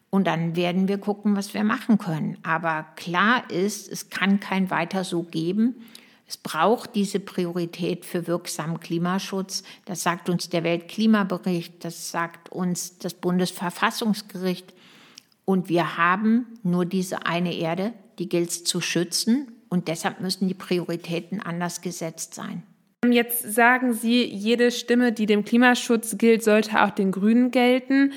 Und 0.09 0.27
dann 0.27 0.55
werden 0.55 0.88
wir 0.88 0.99
gucken, 0.99 1.36
was 1.36 1.55
wir 1.55 1.63
machen 1.63 1.97
können. 1.97 2.38
Aber 2.43 2.86
klar 2.95 3.49
ist, 3.49 3.91
es 3.91 4.12
kann 4.12 4.39
kein 4.39 4.69
weiter 4.69 5.03
so 5.03 5.23
geben. 5.23 5.75
Es 6.27 6.38
braucht 6.38 6.93
diese 6.95 7.19
Priorität 7.19 8.05
für 8.05 8.27
wirksamen 8.27 8.79
Klimaschutz. 8.79 9.63
Das 9.86 10.03
sagt 10.03 10.29
uns 10.29 10.49
der 10.49 10.63
Weltklimabericht, 10.63 11.83
das 11.83 12.12
sagt 12.12 12.49
uns 12.49 12.99
das 12.99 13.15
Bundesverfassungsgericht. 13.15 14.73
Und 15.45 15.69
wir 15.69 15.97
haben 15.97 16.47
nur 16.63 16.86
diese 16.86 17.25
eine 17.25 17.56
Erde, 17.56 17.93
die 18.19 18.29
gilt 18.29 18.49
es 18.49 18.63
zu 18.63 18.82
schützen. 18.82 19.51
Und 19.69 19.88
deshalb 19.88 20.21
müssen 20.21 20.47
die 20.47 20.53
Prioritäten 20.53 21.41
anders 21.41 21.82
gesetzt 21.82 22.36
sein. 22.36 22.63
Jetzt 23.10 23.53
sagen 23.53 23.93
Sie, 23.93 24.23
jede 24.23 24.71
Stimme, 24.71 25.12
die 25.12 25.25
dem 25.25 25.43
Klimaschutz 25.43 26.17
gilt, 26.17 26.43
sollte 26.43 26.82
auch 26.84 26.91
den 26.91 27.12
Grünen 27.12 27.51
gelten. 27.51 28.13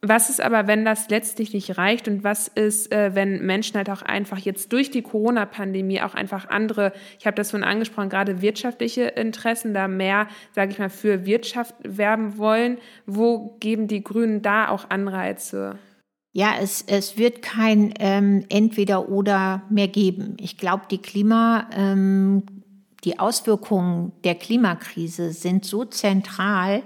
Was 0.00 0.30
ist 0.30 0.40
aber, 0.40 0.68
wenn 0.68 0.84
das 0.84 1.10
letztlich 1.10 1.52
nicht 1.52 1.76
reicht 1.76 2.06
und 2.06 2.22
was 2.22 2.46
ist, 2.46 2.92
äh, 2.92 3.16
wenn 3.16 3.44
Menschen 3.44 3.76
halt 3.76 3.90
auch 3.90 4.02
einfach 4.02 4.38
jetzt 4.38 4.72
durch 4.72 4.92
die 4.92 5.02
Corona-Pandemie 5.02 6.00
auch 6.02 6.14
einfach 6.14 6.48
andere, 6.48 6.92
ich 7.18 7.26
habe 7.26 7.34
das 7.34 7.50
schon 7.50 7.64
angesprochen, 7.64 8.08
gerade 8.08 8.40
wirtschaftliche 8.40 9.02
Interessen 9.02 9.74
da 9.74 9.88
mehr, 9.88 10.28
sage 10.52 10.70
ich 10.70 10.78
mal, 10.78 10.88
für 10.88 11.26
Wirtschaft 11.26 11.74
werben 11.82 12.38
wollen? 12.38 12.78
Wo 13.06 13.56
geben 13.58 13.88
die 13.88 14.04
Grünen 14.04 14.40
da 14.40 14.68
auch 14.68 14.88
Anreize? 14.88 15.78
Ja, 16.32 16.54
es, 16.60 16.82
es 16.86 17.16
wird 17.16 17.42
kein 17.42 17.94
ähm, 17.98 18.44
Entweder-Oder 18.48 19.62
mehr 19.70 19.88
geben. 19.88 20.36
Ich 20.40 20.56
glaube, 20.58 20.84
die 20.90 20.98
Klima, 20.98 21.68
ähm, 21.72 22.42
die 23.04 23.18
Auswirkungen 23.18 24.12
der 24.24 24.34
Klimakrise 24.34 25.32
sind 25.32 25.64
so 25.64 25.84
zentral, 25.84 26.82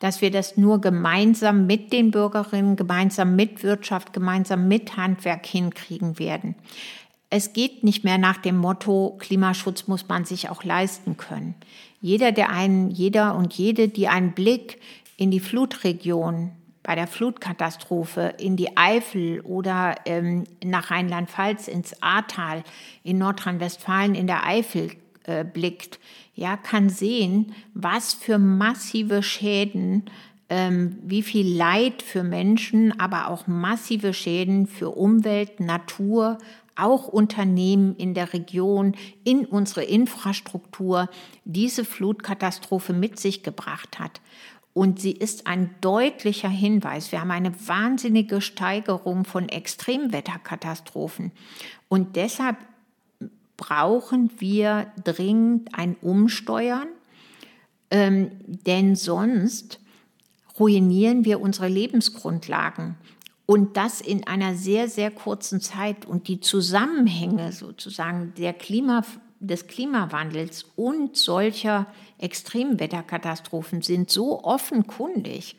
dass 0.00 0.22
wir 0.22 0.30
das 0.30 0.56
nur 0.56 0.80
gemeinsam 0.80 1.66
mit 1.66 1.92
den 1.92 2.10
Bürgerinnen, 2.10 2.74
gemeinsam 2.74 3.36
mit 3.36 3.62
Wirtschaft, 3.62 4.12
gemeinsam 4.12 4.66
mit 4.66 4.96
Handwerk 4.96 5.46
hinkriegen 5.46 6.18
werden. 6.18 6.56
Es 7.28 7.52
geht 7.52 7.84
nicht 7.84 8.02
mehr 8.02 8.18
nach 8.18 8.38
dem 8.38 8.56
Motto, 8.56 9.16
Klimaschutz 9.20 9.86
muss 9.86 10.08
man 10.08 10.24
sich 10.24 10.48
auch 10.48 10.64
leisten 10.64 11.16
können. 11.16 11.54
Jeder, 12.00 12.32
der 12.32 12.50
einen, 12.50 12.90
jeder 12.90 13.36
und 13.36 13.54
jede, 13.54 13.88
die 13.88 14.08
einen 14.08 14.32
Blick 14.32 14.80
in 15.16 15.30
die 15.30 15.38
Flutregion 15.38 16.50
bei 16.82 16.94
der 16.94 17.06
Flutkatastrophe 17.06 18.34
in 18.38 18.56
die 18.56 18.76
Eifel 18.76 19.40
oder 19.42 19.96
ähm, 20.06 20.44
nach 20.64 20.90
Rheinland-Pfalz 20.90 21.68
ins 21.68 22.02
Ahrtal 22.02 22.64
in 23.02 23.18
Nordrhein-Westfalen 23.18 24.14
in 24.14 24.26
der 24.26 24.46
Eifel 24.46 24.92
äh, 25.24 25.44
blickt, 25.44 26.00
ja, 26.34 26.56
kann 26.56 26.88
sehen, 26.88 27.54
was 27.74 28.14
für 28.14 28.38
massive 28.38 29.22
Schäden, 29.22 30.04
ähm, 30.48 30.98
wie 31.02 31.22
viel 31.22 31.46
Leid 31.46 32.02
für 32.02 32.22
Menschen, 32.22 32.98
aber 32.98 33.28
auch 33.28 33.46
massive 33.46 34.14
Schäden 34.14 34.66
für 34.66 34.90
Umwelt, 34.90 35.60
Natur, 35.60 36.38
auch 36.76 37.08
Unternehmen 37.08 37.94
in 37.96 38.14
der 38.14 38.32
Region, 38.32 38.96
in 39.22 39.44
unsere 39.44 39.84
Infrastruktur 39.84 41.10
diese 41.44 41.84
Flutkatastrophe 41.84 42.94
mit 42.94 43.18
sich 43.18 43.42
gebracht 43.42 43.98
hat. 43.98 44.20
Und 44.72 45.00
sie 45.00 45.12
ist 45.12 45.46
ein 45.46 45.74
deutlicher 45.80 46.48
Hinweis. 46.48 47.10
Wir 47.10 47.20
haben 47.20 47.32
eine 47.32 47.52
wahnsinnige 47.66 48.40
Steigerung 48.40 49.24
von 49.24 49.48
Extremwetterkatastrophen. 49.48 51.32
Und 51.88 52.14
deshalb 52.16 52.56
brauchen 53.56 54.30
wir 54.38 54.90
dringend 55.04 55.74
ein 55.74 55.96
Umsteuern, 56.00 56.88
ähm, 57.90 58.30
denn 58.46 58.94
sonst 58.94 59.80
ruinieren 60.58 61.24
wir 61.24 61.40
unsere 61.40 61.68
Lebensgrundlagen. 61.68 62.94
Und 63.46 63.76
das 63.76 64.00
in 64.00 64.26
einer 64.28 64.54
sehr, 64.54 64.88
sehr 64.88 65.10
kurzen 65.10 65.60
Zeit. 65.60 66.06
Und 66.06 66.28
die 66.28 66.38
Zusammenhänge 66.38 67.50
sozusagen 67.50 68.32
der 68.38 68.52
Klima, 68.52 69.02
des 69.40 69.66
Klimawandels 69.66 70.66
und 70.76 71.16
solcher 71.16 71.86
Extremwetterkatastrophen 72.18 73.82
sind 73.82 74.10
so 74.10 74.44
offenkundig. 74.44 75.56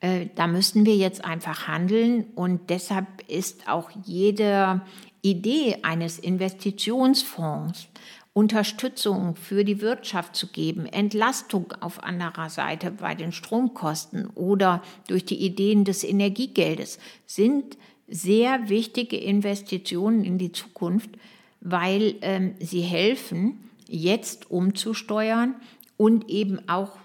Äh, 0.00 0.26
da 0.34 0.46
müssen 0.46 0.86
wir 0.86 0.96
jetzt 0.96 1.24
einfach 1.24 1.66
handeln. 1.66 2.26
Und 2.34 2.70
deshalb 2.70 3.06
ist 3.28 3.68
auch 3.68 3.90
jede 4.04 4.82
Idee 5.22 5.78
eines 5.82 6.18
Investitionsfonds 6.18 7.88
Unterstützung 8.34 9.36
für 9.36 9.62
die 9.62 9.82
Wirtschaft 9.82 10.34
zu 10.36 10.46
geben, 10.46 10.86
Entlastung 10.86 11.74
auf 11.80 12.02
anderer 12.02 12.48
Seite 12.48 12.90
bei 12.90 13.14
den 13.14 13.30
Stromkosten 13.30 14.26
oder 14.28 14.82
durch 15.06 15.26
die 15.26 15.44
Ideen 15.44 15.84
des 15.84 16.02
Energiegeldes 16.02 16.98
sind 17.26 17.76
sehr 18.08 18.70
wichtige 18.70 19.18
Investitionen 19.18 20.24
in 20.24 20.38
die 20.38 20.52
Zukunft, 20.52 21.10
weil 21.62 22.16
ähm, 22.22 22.54
sie 22.60 22.82
helfen, 22.82 23.70
jetzt 23.88 24.50
umzusteuern 24.50 25.54
und 25.96 26.28
eben 26.28 26.68
auch 26.68 26.96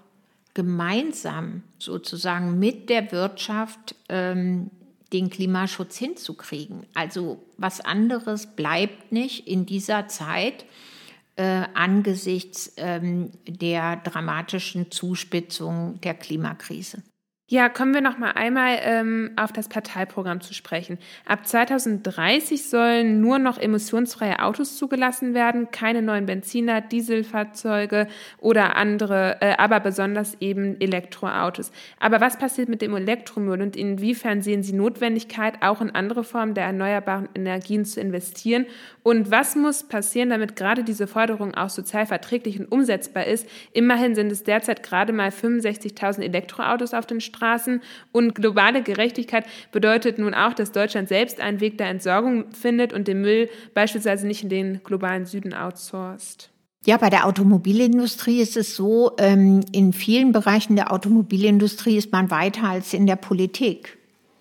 gemeinsam 0.54 1.62
sozusagen 1.78 2.58
mit 2.58 2.90
der 2.90 3.12
Wirtschaft 3.12 3.94
ähm, 4.08 4.70
den 5.12 5.30
Klimaschutz 5.30 5.96
hinzukriegen. 5.96 6.84
Also 6.94 7.42
was 7.56 7.80
anderes 7.80 8.46
bleibt 8.46 9.12
nicht 9.12 9.46
in 9.46 9.66
dieser 9.66 10.08
Zeit 10.08 10.64
äh, 11.36 11.62
angesichts 11.74 12.72
ähm, 12.76 13.30
der 13.46 13.96
dramatischen 13.96 14.90
Zuspitzung 14.90 16.00
der 16.00 16.14
Klimakrise. 16.14 17.02
Ja, 17.50 17.70
kommen 17.70 17.94
wir 17.94 18.02
noch 18.02 18.18
mal 18.18 18.32
einmal 18.32 18.76
ähm, 18.82 19.30
auf 19.36 19.52
das 19.52 19.70
Parteiprogramm 19.70 20.42
zu 20.42 20.52
sprechen. 20.52 20.98
Ab 21.24 21.46
2030 21.46 22.68
sollen 22.68 23.22
nur 23.22 23.38
noch 23.38 23.56
emissionsfreie 23.56 24.42
Autos 24.42 24.76
zugelassen 24.76 25.32
werden, 25.32 25.70
keine 25.70 26.02
neuen 26.02 26.26
Benziner, 26.26 26.82
Dieselfahrzeuge 26.82 28.06
oder 28.36 28.76
andere, 28.76 29.38
äh, 29.40 29.54
aber 29.56 29.80
besonders 29.80 30.36
eben 30.40 30.78
Elektroautos. 30.78 31.72
Aber 31.98 32.20
was 32.20 32.36
passiert 32.36 32.68
mit 32.68 32.82
dem 32.82 32.94
Elektromüll 32.94 33.62
und 33.62 33.76
inwiefern 33.76 34.42
sehen 34.42 34.62
Sie 34.62 34.74
Notwendigkeit, 34.74 35.62
auch 35.62 35.80
in 35.80 35.90
andere 35.94 36.24
Formen 36.24 36.52
der 36.52 36.64
erneuerbaren 36.64 37.30
Energien 37.34 37.86
zu 37.86 37.98
investieren? 37.98 38.66
Und 39.02 39.30
was 39.30 39.56
muss 39.56 39.84
passieren, 39.84 40.28
damit 40.28 40.54
gerade 40.54 40.84
diese 40.84 41.06
Forderung 41.06 41.54
auch 41.54 41.70
sozial 41.70 42.04
verträglich 42.04 42.60
und 42.60 42.70
umsetzbar 42.70 43.24
ist? 43.24 43.48
Immerhin 43.72 44.14
sind 44.14 44.30
es 44.30 44.44
derzeit 44.44 44.82
gerade 44.82 45.14
mal 45.14 45.30
65.000 45.30 46.20
Elektroautos 46.20 46.92
auf 46.92 47.06
den 47.06 47.22
Straßen. 47.22 47.37
Straßen. 47.38 47.80
Und 48.12 48.34
globale 48.34 48.82
Gerechtigkeit 48.82 49.46
bedeutet 49.72 50.18
nun 50.18 50.34
auch, 50.34 50.54
dass 50.54 50.72
Deutschland 50.72 51.08
selbst 51.08 51.40
einen 51.40 51.60
Weg 51.60 51.78
der 51.78 51.88
Entsorgung 51.88 52.52
findet 52.52 52.92
und 52.92 53.08
den 53.08 53.20
Müll 53.20 53.48
beispielsweise 53.74 54.26
nicht 54.26 54.42
in 54.42 54.48
den 54.48 54.80
globalen 54.82 55.24
Süden 55.24 55.54
outsourced. 55.54 56.50
Ja, 56.84 56.96
bei 56.96 57.10
der 57.10 57.26
Automobilindustrie 57.26 58.40
ist 58.40 58.56
es 58.56 58.76
so, 58.76 59.12
ähm, 59.18 59.60
in 59.72 59.92
vielen 59.92 60.32
Bereichen 60.32 60.76
der 60.76 60.92
Automobilindustrie 60.92 61.96
ist 61.96 62.12
man 62.12 62.30
weiter 62.30 62.64
als 62.64 62.94
in 62.94 63.06
der 63.06 63.16
Politik. 63.16 63.98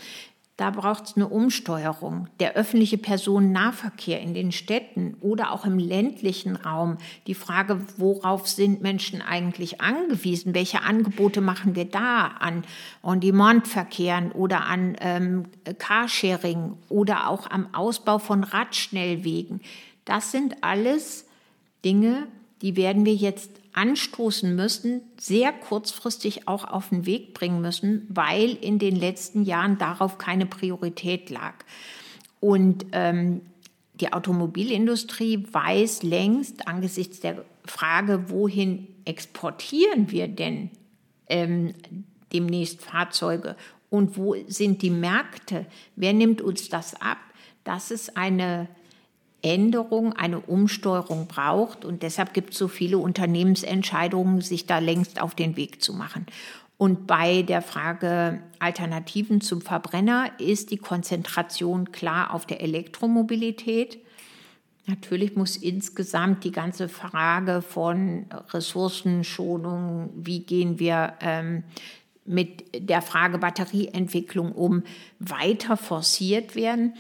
Da 0.57 0.71
braucht 0.71 1.07
es 1.07 1.17
eine 1.17 1.27
Umsteuerung. 1.27 2.29
Der 2.39 2.55
öffentliche 2.55 2.97
Personennahverkehr 2.97 4.21
in 4.21 4.35
den 4.35 4.53
Städten 4.53 5.17
oder 5.21 5.51
auch 5.51 5.65
im 5.65 5.79
ländlichen 5.79 6.55
Raum. 6.55 6.99
Die 7.27 7.35
Frage, 7.35 7.81
worauf 7.97 8.47
sind 8.47 8.81
Menschen 8.81 9.21
eigentlich 9.21 9.81
angewiesen? 9.81 10.55
Welche 10.55 10.83
Angebote 10.83 11.41
machen 11.41 11.75
wir 11.75 11.87
da 11.87 12.29
an 12.39 12.63
On-Demand-Verkehren 13.03 14.31
oder 14.31 14.67
an 14.67 14.97
ähm, 15.01 15.47
Carsharing 15.79 16.75
oder 16.89 17.29
auch 17.29 17.51
am 17.51 17.75
Ausbau 17.75 18.19
von 18.19 18.45
Radschnellwegen? 18.45 19.61
Das 20.05 20.31
sind 20.31 20.63
alles 20.63 21.27
Dinge, 21.85 22.29
die 22.63 22.77
werden 22.77 23.05
wir 23.05 23.15
jetzt 23.15 23.51
anstoßen 23.75 24.55
müssen, 24.55 25.03
sehr 25.19 25.53
kurzfristig 25.53 26.49
auch 26.49 26.65
auf 26.65 26.91
den 26.91 27.07
Weg 27.07 27.35
bringen 27.35 27.61
müssen, 27.61 28.07
weil 28.09 28.53
in 28.53 28.79
den 28.79 28.97
letzten 28.97 29.43
Jahren 29.43 29.79
darauf 29.79 30.17
keine 30.17 30.47
Priorität 30.47 31.29
lag. 31.29 31.55
Und 32.41 32.87
ähm, 32.93 33.43
die 33.95 34.13
Automobilindustrie 34.13 35.47
weiß 35.51 36.03
längst 36.03 36.67
angesichts 36.69 37.21
der 37.21 37.45
Frage, 37.65 38.31
wohin 38.31 38.89
exportieren 39.05 40.11
wir 40.11 40.29
denn 40.29 40.71
ähm, 41.29 41.75
demnächst 42.33 42.83
Fahrzeuge 42.83 43.57
und 43.91 44.17
wo 44.17 44.37
sind 44.49 44.83
die 44.83 44.91
Märkte, 44.91 45.67
wer 45.97 46.13
nimmt 46.13 46.43
uns 46.43 46.69
das 46.69 47.01
ab, 47.01 47.19
dass 47.63 47.91
es 47.91 48.17
eine 48.17 48.69
Änderung, 49.45 50.15
eine 50.15 50.41
Umsteuerung 50.41 51.29
braucht. 51.29 51.85
Und 51.85 52.03
deshalb 52.03 52.35
gibt 52.35 52.53
es 52.53 52.59
so 52.59 52.67
viele 52.67 52.99
Unternehmensentscheidungen, 52.99 54.41
sich 54.41 54.67
da 54.67 54.79
längst 54.79 55.21
auf 55.21 55.35
den 55.35 55.57
Weg 55.57 55.83
zu 55.83 55.93
machen. 55.93 56.27
Und 56.77 57.07
bei 57.07 57.43
der 57.43 57.63
Frage 57.63 58.41
Alternativen 58.59 59.41
zum 59.41 59.61
Verbrenner 59.61 60.31
ist 60.39 60.71
die 60.71 60.79
Konzentration 60.79 61.93
klar 61.93 62.35
auf 62.35 62.47
der 62.47 62.63
Elektromobilität. 62.63 63.99
Natürlich 64.87 65.37
muss 65.37 65.57
insgesamt 65.57 66.45
die 66.45 66.53
ganze 66.53 66.89
Frage 66.89 67.63
von 67.63 68.27
Ressourcenschonung, 68.51 70.11
wie 70.15 70.41
gehen 70.41 70.79
wir 70.79 71.15
ähm, 71.21 71.65
mit 72.27 72.65
der 72.77 73.03
Frage 73.03 73.39
Batterieentwicklung 73.39 74.53
um, 74.53 74.83
weiter 75.19 75.77
forciert 75.77 76.55
werden. 76.55 76.95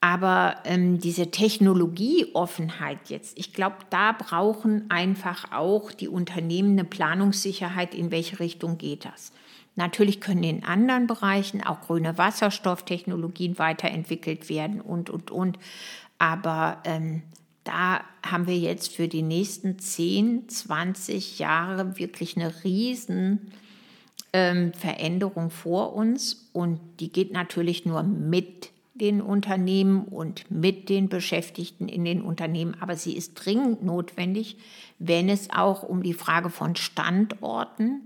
Aber 0.00 0.56
ähm, 0.64 0.98
diese 0.98 1.30
Technologieoffenheit 1.30 3.08
jetzt, 3.08 3.36
ich 3.36 3.52
glaube, 3.52 3.76
da 3.90 4.12
brauchen 4.12 4.88
einfach 4.90 5.50
auch 5.50 5.90
die 5.90 6.08
Unternehmen 6.08 6.72
eine 6.72 6.84
Planungssicherheit, 6.84 7.94
in 7.94 8.12
welche 8.12 8.38
Richtung 8.38 8.78
geht 8.78 9.04
das. 9.04 9.32
Natürlich 9.74 10.20
können 10.20 10.44
in 10.44 10.64
anderen 10.64 11.06
Bereichen 11.06 11.64
auch 11.64 11.80
grüne 11.80 12.16
Wasserstofftechnologien 12.16 13.58
weiterentwickelt 13.58 14.48
werden 14.48 14.80
und, 14.80 15.10
und, 15.10 15.30
und. 15.30 15.58
Aber 16.18 16.78
ähm, 16.84 17.22
da 17.64 18.00
haben 18.24 18.46
wir 18.46 18.58
jetzt 18.58 18.94
für 18.94 19.08
die 19.08 19.22
nächsten 19.22 19.78
10, 19.78 20.48
20 20.48 21.38
Jahre 21.38 21.98
wirklich 21.98 22.36
eine 22.36 22.64
riesen 22.64 23.52
ähm, 24.32 24.72
Veränderung 24.74 25.50
vor 25.50 25.92
uns 25.92 26.48
und 26.52 26.80
die 27.00 27.12
geht 27.12 27.32
natürlich 27.32 27.84
nur 27.84 28.02
mit 28.02 28.70
den 29.00 29.20
Unternehmen 29.20 30.04
und 30.04 30.50
mit 30.50 30.88
den 30.88 31.08
Beschäftigten 31.08 31.88
in 31.88 32.04
den 32.04 32.22
Unternehmen, 32.22 32.76
aber 32.80 32.96
sie 32.96 33.16
ist 33.16 33.34
dringend 33.34 33.82
notwendig, 33.82 34.56
wenn 34.98 35.28
es 35.28 35.50
auch 35.50 35.82
um 35.82 36.02
die 36.02 36.14
Frage 36.14 36.50
von 36.50 36.76
Standorten, 36.76 38.02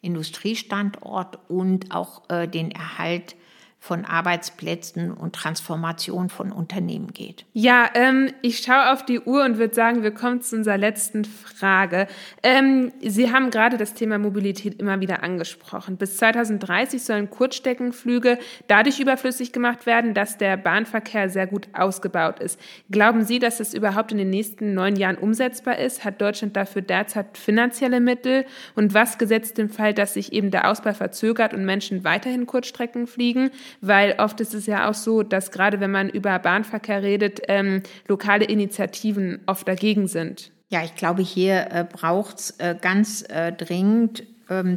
Industriestandort 0.00 1.38
und 1.48 1.94
auch 1.94 2.28
äh, 2.28 2.48
den 2.48 2.70
Erhalt 2.70 3.36
von 3.82 4.04
Arbeitsplätzen 4.04 5.10
und 5.10 5.34
Transformation 5.34 6.28
von 6.28 6.52
Unternehmen 6.52 7.12
geht. 7.12 7.46
Ja, 7.52 7.90
ähm, 7.94 8.30
ich 8.40 8.58
schaue 8.58 8.92
auf 8.92 9.04
die 9.04 9.18
Uhr 9.18 9.44
und 9.44 9.58
würde 9.58 9.74
sagen, 9.74 10.04
wir 10.04 10.12
kommen 10.12 10.40
zu 10.40 10.54
unserer 10.54 10.78
letzten 10.78 11.24
Frage. 11.24 12.06
Ähm, 12.44 12.92
Sie 13.00 13.32
haben 13.32 13.50
gerade 13.50 13.78
das 13.78 13.94
Thema 13.94 14.18
Mobilität 14.18 14.78
immer 14.78 15.00
wieder 15.00 15.24
angesprochen. 15.24 15.96
Bis 15.96 16.16
2030 16.18 17.02
sollen 17.02 17.28
Kurzstreckenflüge 17.28 18.38
dadurch 18.68 19.00
überflüssig 19.00 19.50
gemacht 19.50 19.84
werden, 19.84 20.14
dass 20.14 20.38
der 20.38 20.56
Bahnverkehr 20.56 21.28
sehr 21.28 21.48
gut 21.48 21.66
ausgebaut 21.72 22.38
ist. 22.38 22.60
Glauben 22.88 23.24
Sie, 23.24 23.40
dass 23.40 23.56
das 23.56 23.74
überhaupt 23.74 24.12
in 24.12 24.18
den 24.18 24.30
nächsten 24.30 24.74
neun 24.74 24.94
Jahren 24.94 25.18
umsetzbar 25.18 25.76
ist? 25.80 26.04
Hat 26.04 26.20
Deutschland 26.20 26.56
dafür 26.56 26.82
derzeit 26.82 27.36
finanzielle 27.36 27.98
Mittel? 27.98 28.44
Und 28.76 28.94
was 28.94 29.18
gesetzt 29.18 29.58
im 29.58 29.70
Fall, 29.70 29.92
dass 29.92 30.14
sich 30.14 30.32
eben 30.32 30.52
der 30.52 30.70
Ausbau 30.70 30.92
verzögert 30.92 31.52
und 31.52 31.64
Menschen 31.64 32.04
weiterhin 32.04 32.46
Kurzstrecken 32.46 33.08
fliegen? 33.08 33.50
Weil 33.80 34.16
oft 34.18 34.40
ist 34.40 34.54
es 34.54 34.66
ja 34.66 34.88
auch 34.88 34.94
so, 34.94 35.22
dass 35.22 35.50
gerade 35.50 35.80
wenn 35.80 35.90
man 35.90 36.08
über 36.08 36.38
Bahnverkehr 36.38 37.02
redet, 37.02 37.40
ähm, 37.48 37.82
lokale 38.08 38.44
Initiativen 38.44 39.40
oft 39.46 39.66
dagegen 39.66 40.06
sind. 40.06 40.50
Ja, 40.68 40.82
ich 40.82 40.94
glaube, 40.94 41.22
hier 41.22 41.68
äh, 41.70 41.84
braucht 41.84 42.38
es 42.38 42.50
äh, 42.52 42.74
ganz 42.80 43.22
äh, 43.28 43.52
dringend 43.52 44.24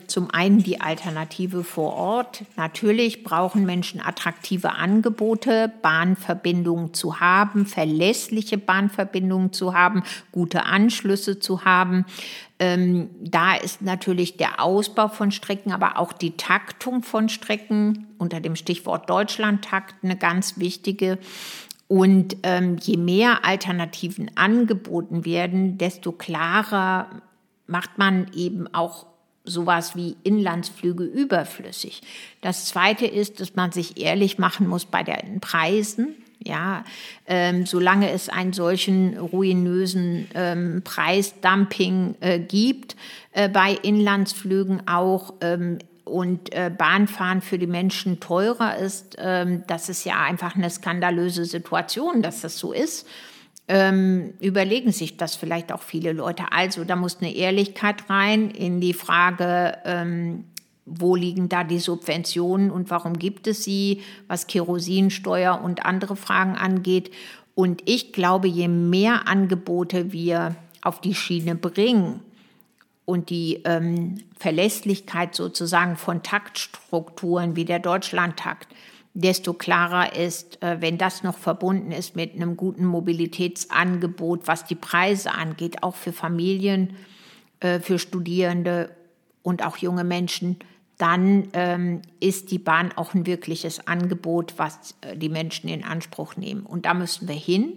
zum 0.07 0.31
einen 0.31 0.63
die 0.63 0.81
Alternative 0.81 1.63
vor 1.63 1.93
Ort. 1.93 2.43
Natürlich 2.55 3.23
brauchen 3.23 3.65
Menschen 3.65 4.01
attraktive 4.01 4.73
Angebote, 4.73 5.71
Bahnverbindungen 5.81 6.93
zu 6.93 7.19
haben, 7.19 7.65
verlässliche 7.65 8.57
Bahnverbindungen 8.57 9.53
zu 9.53 9.73
haben, 9.73 10.03
gute 10.31 10.65
Anschlüsse 10.65 11.39
zu 11.39 11.65
haben. 11.65 12.05
Ähm, 12.59 13.09
da 13.19 13.55
ist 13.55 13.81
natürlich 13.81 14.38
der 14.38 14.61
Ausbau 14.61 15.07
von 15.09 15.31
Strecken, 15.31 15.71
aber 15.71 15.97
auch 15.97 16.13
die 16.13 16.38
Taktung 16.38 17.03
von 17.03 17.27
Strecken 17.29 18.07
unter 18.17 18.39
dem 18.39 18.55
Stichwort 18.55 19.09
Deutschlandtakt 19.09 19.95
eine 20.03 20.15
ganz 20.15 20.57
wichtige. 20.57 21.17
Und 21.88 22.38
ähm, 22.43 22.77
je 22.81 22.97
mehr 22.97 23.45
Alternativen 23.45 24.31
angeboten 24.35 25.25
werden, 25.25 25.77
desto 25.77 26.11
klarer 26.11 27.21
macht 27.67 27.97
man 27.97 28.31
eben 28.33 28.73
auch 28.73 29.05
sowas 29.45 29.95
wie 29.95 30.15
Inlandsflüge 30.23 31.03
überflüssig. 31.03 32.01
Das 32.41 32.65
Zweite 32.65 33.05
ist, 33.05 33.39
dass 33.39 33.55
man 33.55 33.71
sich 33.71 34.01
ehrlich 34.01 34.38
machen 34.38 34.67
muss 34.67 34.86
bei 34.86 35.03
den 35.03 35.39
Preisen. 35.39 36.15
Ja, 36.39 36.84
ähm, 37.25 37.65
solange 37.65 38.12
es 38.12 38.29
einen 38.29 38.53
solchen 38.53 39.17
ruinösen 39.17 40.27
ähm, 40.36 40.81
Preisdumping 40.84 42.15
äh, 42.19 42.39
gibt 42.39 42.95
äh, 43.31 43.49
bei 43.49 43.71
Inlandsflügen 43.71 44.88
auch 44.88 45.34
ähm, 45.41 45.79
und 46.03 46.53
äh, 46.53 46.69
Bahnfahren 46.69 47.41
für 47.41 47.58
die 47.58 47.65
Menschen 47.65 48.19
teurer 48.19 48.77
ist, 48.77 49.15
ähm, 49.17 49.63
das 49.67 49.89
ist 49.89 50.03
ja 50.03 50.21
einfach 50.21 50.55
eine 50.55 50.69
skandalöse 50.69 51.45
Situation, 51.45 52.21
dass 52.21 52.41
das 52.41 52.60
so 52.60 52.73
ist 52.73 53.08
ähm, 53.67 54.34
überlegen 54.39 54.91
sich 54.91 55.17
das 55.17 55.36
vielleicht 55.36 55.71
auch 55.71 55.82
viele 55.82 56.13
Leute. 56.13 56.51
Also 56.51 56.84
da 56.84 56.95
muss 56.95 57.17
eine 57.19 57.34
Ehrlichkeit 57.34 58.10
rein 58.10 58.51
in 58.51 58.80
die 58.80 58.93
Frage, 58.93 59.78
ähm, 59.86 60.45
wo 60.86 61.15
liegen 61.15 61.49
da 61.49 61.63
die 61.63 61.80
Subventionen 61.80 62.69
und 62.69 62.91
warum 62.91 63.17
gibt 63.17 63.47
es 63.47 63.63
sie, 63.63 64.01
was 64.28 64.45
Kerosinsteuer 64.45 65.60
und 65.63 65.86
andere 65.86 66.15
Fragen 66.15 66.56
angeht. 66.56 67.12
Und 67.56 67.82
ich 67.86 68.13
glaube, 68.13 68.47
je 68.47 68.67
mehr 68.67 69.28
Angebote 69.28 70.12
wir 70.12 70.56
auf 70.82 71.01
die 71.01 71.15
Schiene 71.15 71.56
bringen 71.56 72.19
und 73.06 73.32
die 73.32 73.62
ähm, 73.65 74.17
Verlässlichkeit 74.38 75.34
sozusagen 75.34 75.95
von 75.95 76.21
Taktstrukturen 76.21 77.56
wie 77.56 77.65
der 77.65 77.80
Deutschlandtakt, 77.80 78.67
desto 79.15 79.54
klarer 79.54 80.15
ist, 80.15 80.62
äh, 80.62 80.82
wenn 80.82 80.97
das 80.97 81.23
noch 81.23 81.38
verbunden 81.38 81.91
ist 81.91 82.15
mit 82.15 82.36
einem 82.36 82.58
guten 82.58 82.86
Mobilitätsangebot, 82.86 84.47
was 84.47 84.65
die 84.65 84.75
Preise 84.75 85.32
angeht, 85.32 85.82
auch 85.84 85.95
für 85.95 86.12
Familien, 86.12 86.95
äh, 87.62 87.80
für 87.80 87.97
Studierende 87.97 88.91
und 89.41 89.65
auch 89.65 89.78
junge 89.78 90.04
Menschen, 90.04 90.58
dann 90.97 91.47
ähm, 91.54 92.01
ist 92.19 92.51
die 92.51 92.60
Bahn 92.60 92.91
auch 92.95 93.13
ein 93.13 93.25
wirkliches 93.25 93.88
Angebot, 93.88 94.54
was 94.58 94.95
äh, 95.01 95.15
die 95.15 95.30
Menschen 95.30 95.69
in 95.69 95.84
Anspruch 95.84 96.36
nehmen. 96.36 96.65
Und 96.65 96.86
da 96.86 96.93
müssen 96.93 97.28
wir 97.28 97.36
hin. 97.36 97.73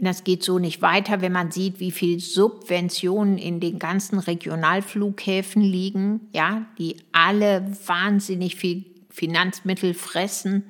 Das 0.00 0.22
geht 0.22 0.44
so 0.44 0.58
nicht 0.60 0.80
weiter, 0.80 1.20
wenn 1.20 1.32
man 1.32 1.50
sieht, 1.50 1.80
wie 1.80 1.90
viel 1.90 2.20
Subventionen 2.20 3.36
in 3.36 3.58
den 3.58 3.80
ganzen 3.80 4.20
Regionalflughäfen 4.20 5.60
liegen, 5.62 6.28
ja, 6.32 6.66
die 6.78 6.96
alle 7.10 7.76
wahnsinnig 7.86 8.54
viel 8.54 8.84
Finanzmittel 9.18 9.94
fressen. 9.94 10.64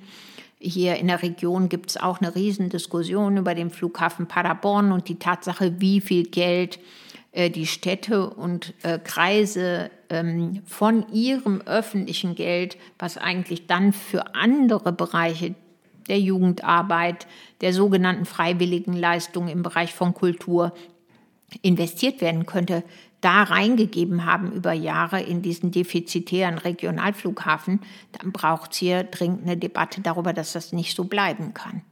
Hier 0.58 0.96
in 0.96 1.08
der 1.08 1.22
Region 1.22 1.68
gibt 1.68 1.90
es 1.90 1.96
auch 1.98 2.20
eine 2.20 2.34
Riesendiskussion 2.34 3.36
über 3.36 3.54
den 3.54 3.70
Flughafen 3.70 4.26
Paderborn 4.26 4.90
und 4.90 5.08
die 5.08 5.18
Tatsache, 5.18 5.80
wie 5.80 6.00
viel 6.00 6.24
Geld 6.24 6.80
äh, 7.32 7.50
die 7.50 7.66
Städte 7.66 8.30
und 8.30 8.72
äh, 8.82 8.98
Kreise 8.98 9.90
ähm, 10.08 10.62
von 10.64 11.06
ihrem 11.12 11.60
öffentlichen 11.60 12.34
Geld, 12.34 12.78
was 12.98 13.18
eigentlich 13.18 13.66
dann 13.66 13.92
für 13.92 14.34
andere 14.34 14.92
Bereiche 14.92 15.54
der 16.08 16.18
Jugendarbeit, 16.18 17.26
der 17.60 17.74
sogenannten 17.74 18.24
freiwilligen 18.24 18.94
Leistungen 18.94 19.48
im 19.48 19.62
Bereich 19.62 19.92
von 19.92 20.14
Kultur 20.14 20.72
investiert 21.62 22.20
werden 22.22 22.46
könnte, 22.46 22.82
da 23.20 23.42
reingegeben 23.42 24.24
haben 24.24 24.52
über 24.52 24.72
Jahre 24.72 25.20
in 25.20 25.42
diesen 25.42 25.70
defizitären 25.70 26.58
Regionalflughafen, 26.58 27.80
dann 28.12 28.32
braucht 28.32 28.72
es 28.72 28.78
hier 28.78 29.04
dringend 29.04 29.42
eine 29.42 29.56
Debatte 29.56 30.00
darüber, 30.00 30.32
dass 30.32 30.52
das 30.52 30.72
nicht 30.72 30.94
so 30.94 31.04
bleiben 31.04 31.54
kann. 31.54 31.82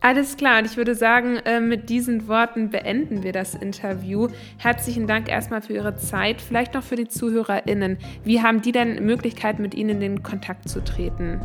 Alles 0.00 0.36
klar, 0.36 0.58
und 0.58 0.64
ich 0.64 0.76
würde 0.76 0.96
sagen, 0.96 1.36
äh, 1.44 1.60
mit 1.60 1.88
diesen 1.88 2.26
Worten 2.26 2.70
beenden 2.70 3.22
wir 3.22 3.32
das 3.32 3.54
Interview. 3.54 4.26
Herzlichen 4.58 5.06
Dank 5.06 5.28
erstmal 5.28 5.62
für 5.62 5.74
Ihre 5.74 5.94
Zeit, 5.94 6.42
vielleicht 6.42 6.74
noch 6.74 6.82
für 6.82 6.96
die 6.96 7.06
ZuhörerInnen. 7.06 7.98
Wie 8.24 8.42
haben 8.42 8.62
die 8.62 8.72
denn 8.72 9.04
Möglichkeit, 9.04 9.60
mit 9.60 9.74
Ihnen 9.74 9.90
in 9.90 10.00
den 10.00 10.22
Kontakt 10.24 10.68
zu 10.68 10.82
treten? 10.82 11.40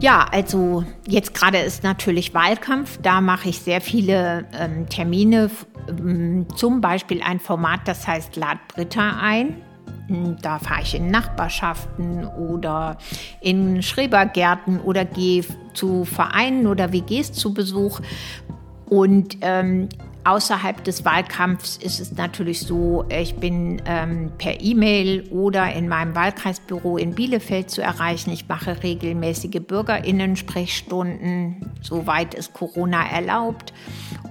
Ja, 0.00 0.26
also 0.30 0.84
jetzt 1.08 1.34
gerade 1.34 1.58
ist 1.58 1.82
natürlich 1.82 2.32
Wahlkampf. 2.32 2.98
Da 3.02 3.20
mache 3.20 3.48
ich 3.48 3.58
sehr 3.58 3.80
viele 3.80 4.44
ähm, 4.52 4.88
Termine, 4.88 5.50
ähm, 5.88 6.46
zum 6.54 6.80
Beispiel 6.80 7.20
ein 7.22 7.40
Format, 7.40 7.80
das 7.86 8.06
heißt 8.06 8.36
Lad 8.36 8.58
Britta 8.68 9.18
ein. 9.20 9.60
Hm, 10.06 10.36
da 10.40 10.60
fahre 10.60 10.82
ich 10.82 10.94
in 10.94 11.10
Nachbarschaften 11.10 12.26
oder 12.26 12.96
in 13.40 13.82
Schrebergärten 13.82 14.80
oder 14.80 15.04
gehe 15.04 15.44
zu 15.74 16.04
Vereinen 16.04 16.68
oder 16.68 16.92
WGs 16.92 17.32
zu 17.32 17.52
Besuch. 17.52 18.00
Und 18.86 19.38
ähm, 19.40 19.88
Außerhalb 20.28 20.84
des 20.84 21.04
Wahlkampfs 21.06 21.78
ist 21.78 22.00
es 22.00 22.12
natürlich 22.12 22.60
so, 22.60 23.06
ich 23.08 23.36
bin 23.36 23.80
ähm, 23.86 24.30
per 24.36 24.60
E-Mail 24.60 25.26
oder 25.30 25.72
in 25.72 25.88
meinem 25.88 26.14
Wahlkreisbüro 26.14 26.98
in 26.98 27.14
Bielefeld 27.14 27.70
zu 27.70 27.80
erreichen. 27.80 28.30
Ich 28.30 28.46
mache 28.46 28.82
regelmäßige 28.82 29.62
Bürgerinnen-Sprechstunden, 29.66 31.72
soweit 31.80 32.34
es 32.34 32.52
Corona 32.52 33.08
erlaubt. 33.08 33.72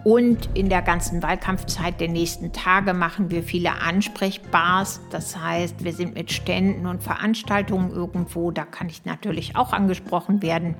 Und 0.07 0.47
in 0.53 0.69
der 0.69 0.81
ganzen 0.83 1.21
Wahlkampfzeit 1.21 1.99
der 1.99 2.07
nächsten 2.07 2.53
Tage 2.53 2.93
machen 2.93 3.29
wir 3.29 3.43
viele 3.43 3.81
Ansprechbars. 3.81 5.01
Das 5.11 5.35
heißt, 5.35 5.83
wir 5.83 5.91
sind 5.91 6.15
mit 6.15 6.31
Ständen 6.31 6.85
und 6.85 7.03
Veranstaltungen 7.03 7.91
irgendwo. 7.91 8.51
Da 8.51 8.63
kann 8.63 8.87
ich 8.87 9.03
natürlich 9.03 9.57
auch 9.57 9.73
angesprochen 9.73 10.41
werden. 10.41 10.75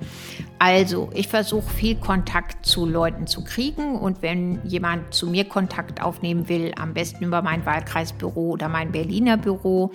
Also, 0.58 1.10
ich 1.12 1.28
versuche 1.28 1.68
viel 1.68 1.96
Kontakt 1.96 2.64
zu 2.64 2.86
Leuten 2.86 3.26
zu 3.26 3.44
kriegen. 3.44 3.96
Und 3.96 4.22
wenn 4.22 4.64
jemand 4.64 5.12
zu 5.12 5.26
mir 5.26 5.44
Kontakt 5.44 6.02
aufnehmen 6.02 6.48
will, 6.48 6.72
am 6.80 6.94
besten 6.94 7.22
über 7.22 7.42
mein 7.42 7.66
Wahlkreisbüro 7.66 8.52
oder 8.52 8.70
mein 8.70 8.92
Berliner 8.92 9.36
Büro 9.36 9.92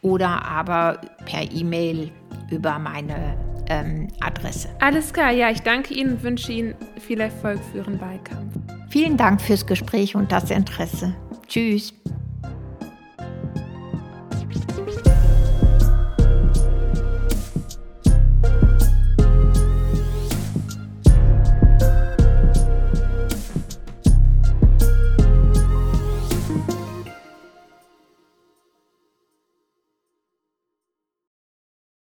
oder 0.00 0.44
aber 0.44 1.00
per 1.24 1.52
E-Mail 1.52 2.10
über 2.50 2.80
meine 2.80 3.36
ähm, 3.68 4.08
Adresse. 4.18 4.70
Alles 4.80 5.12
klar, 5.12 5.30
ja, 5.30 5.50
ich 5.50 5.62
danke 5.62 5.94
Ihnen 5.94 6.14
und 6.14 6.22
wünsche 6.24 6.50
Ihnen 6.50 6.74
viel 6.98 7.20
Erfolg 7.20 7.60
für 7.70 7.78
Ihren 7.78 8.00
Wahlkampf. 8.00 8.56
Vielen 8.92 9.16
Dank 9.16 9.40
fürs 9.40 9.64
Gespräch 9.64 10.14
und 10.14 10.32
das 10.32 10.50
Interesse. 10.50 11.14
Tschüss. 11.48 11.94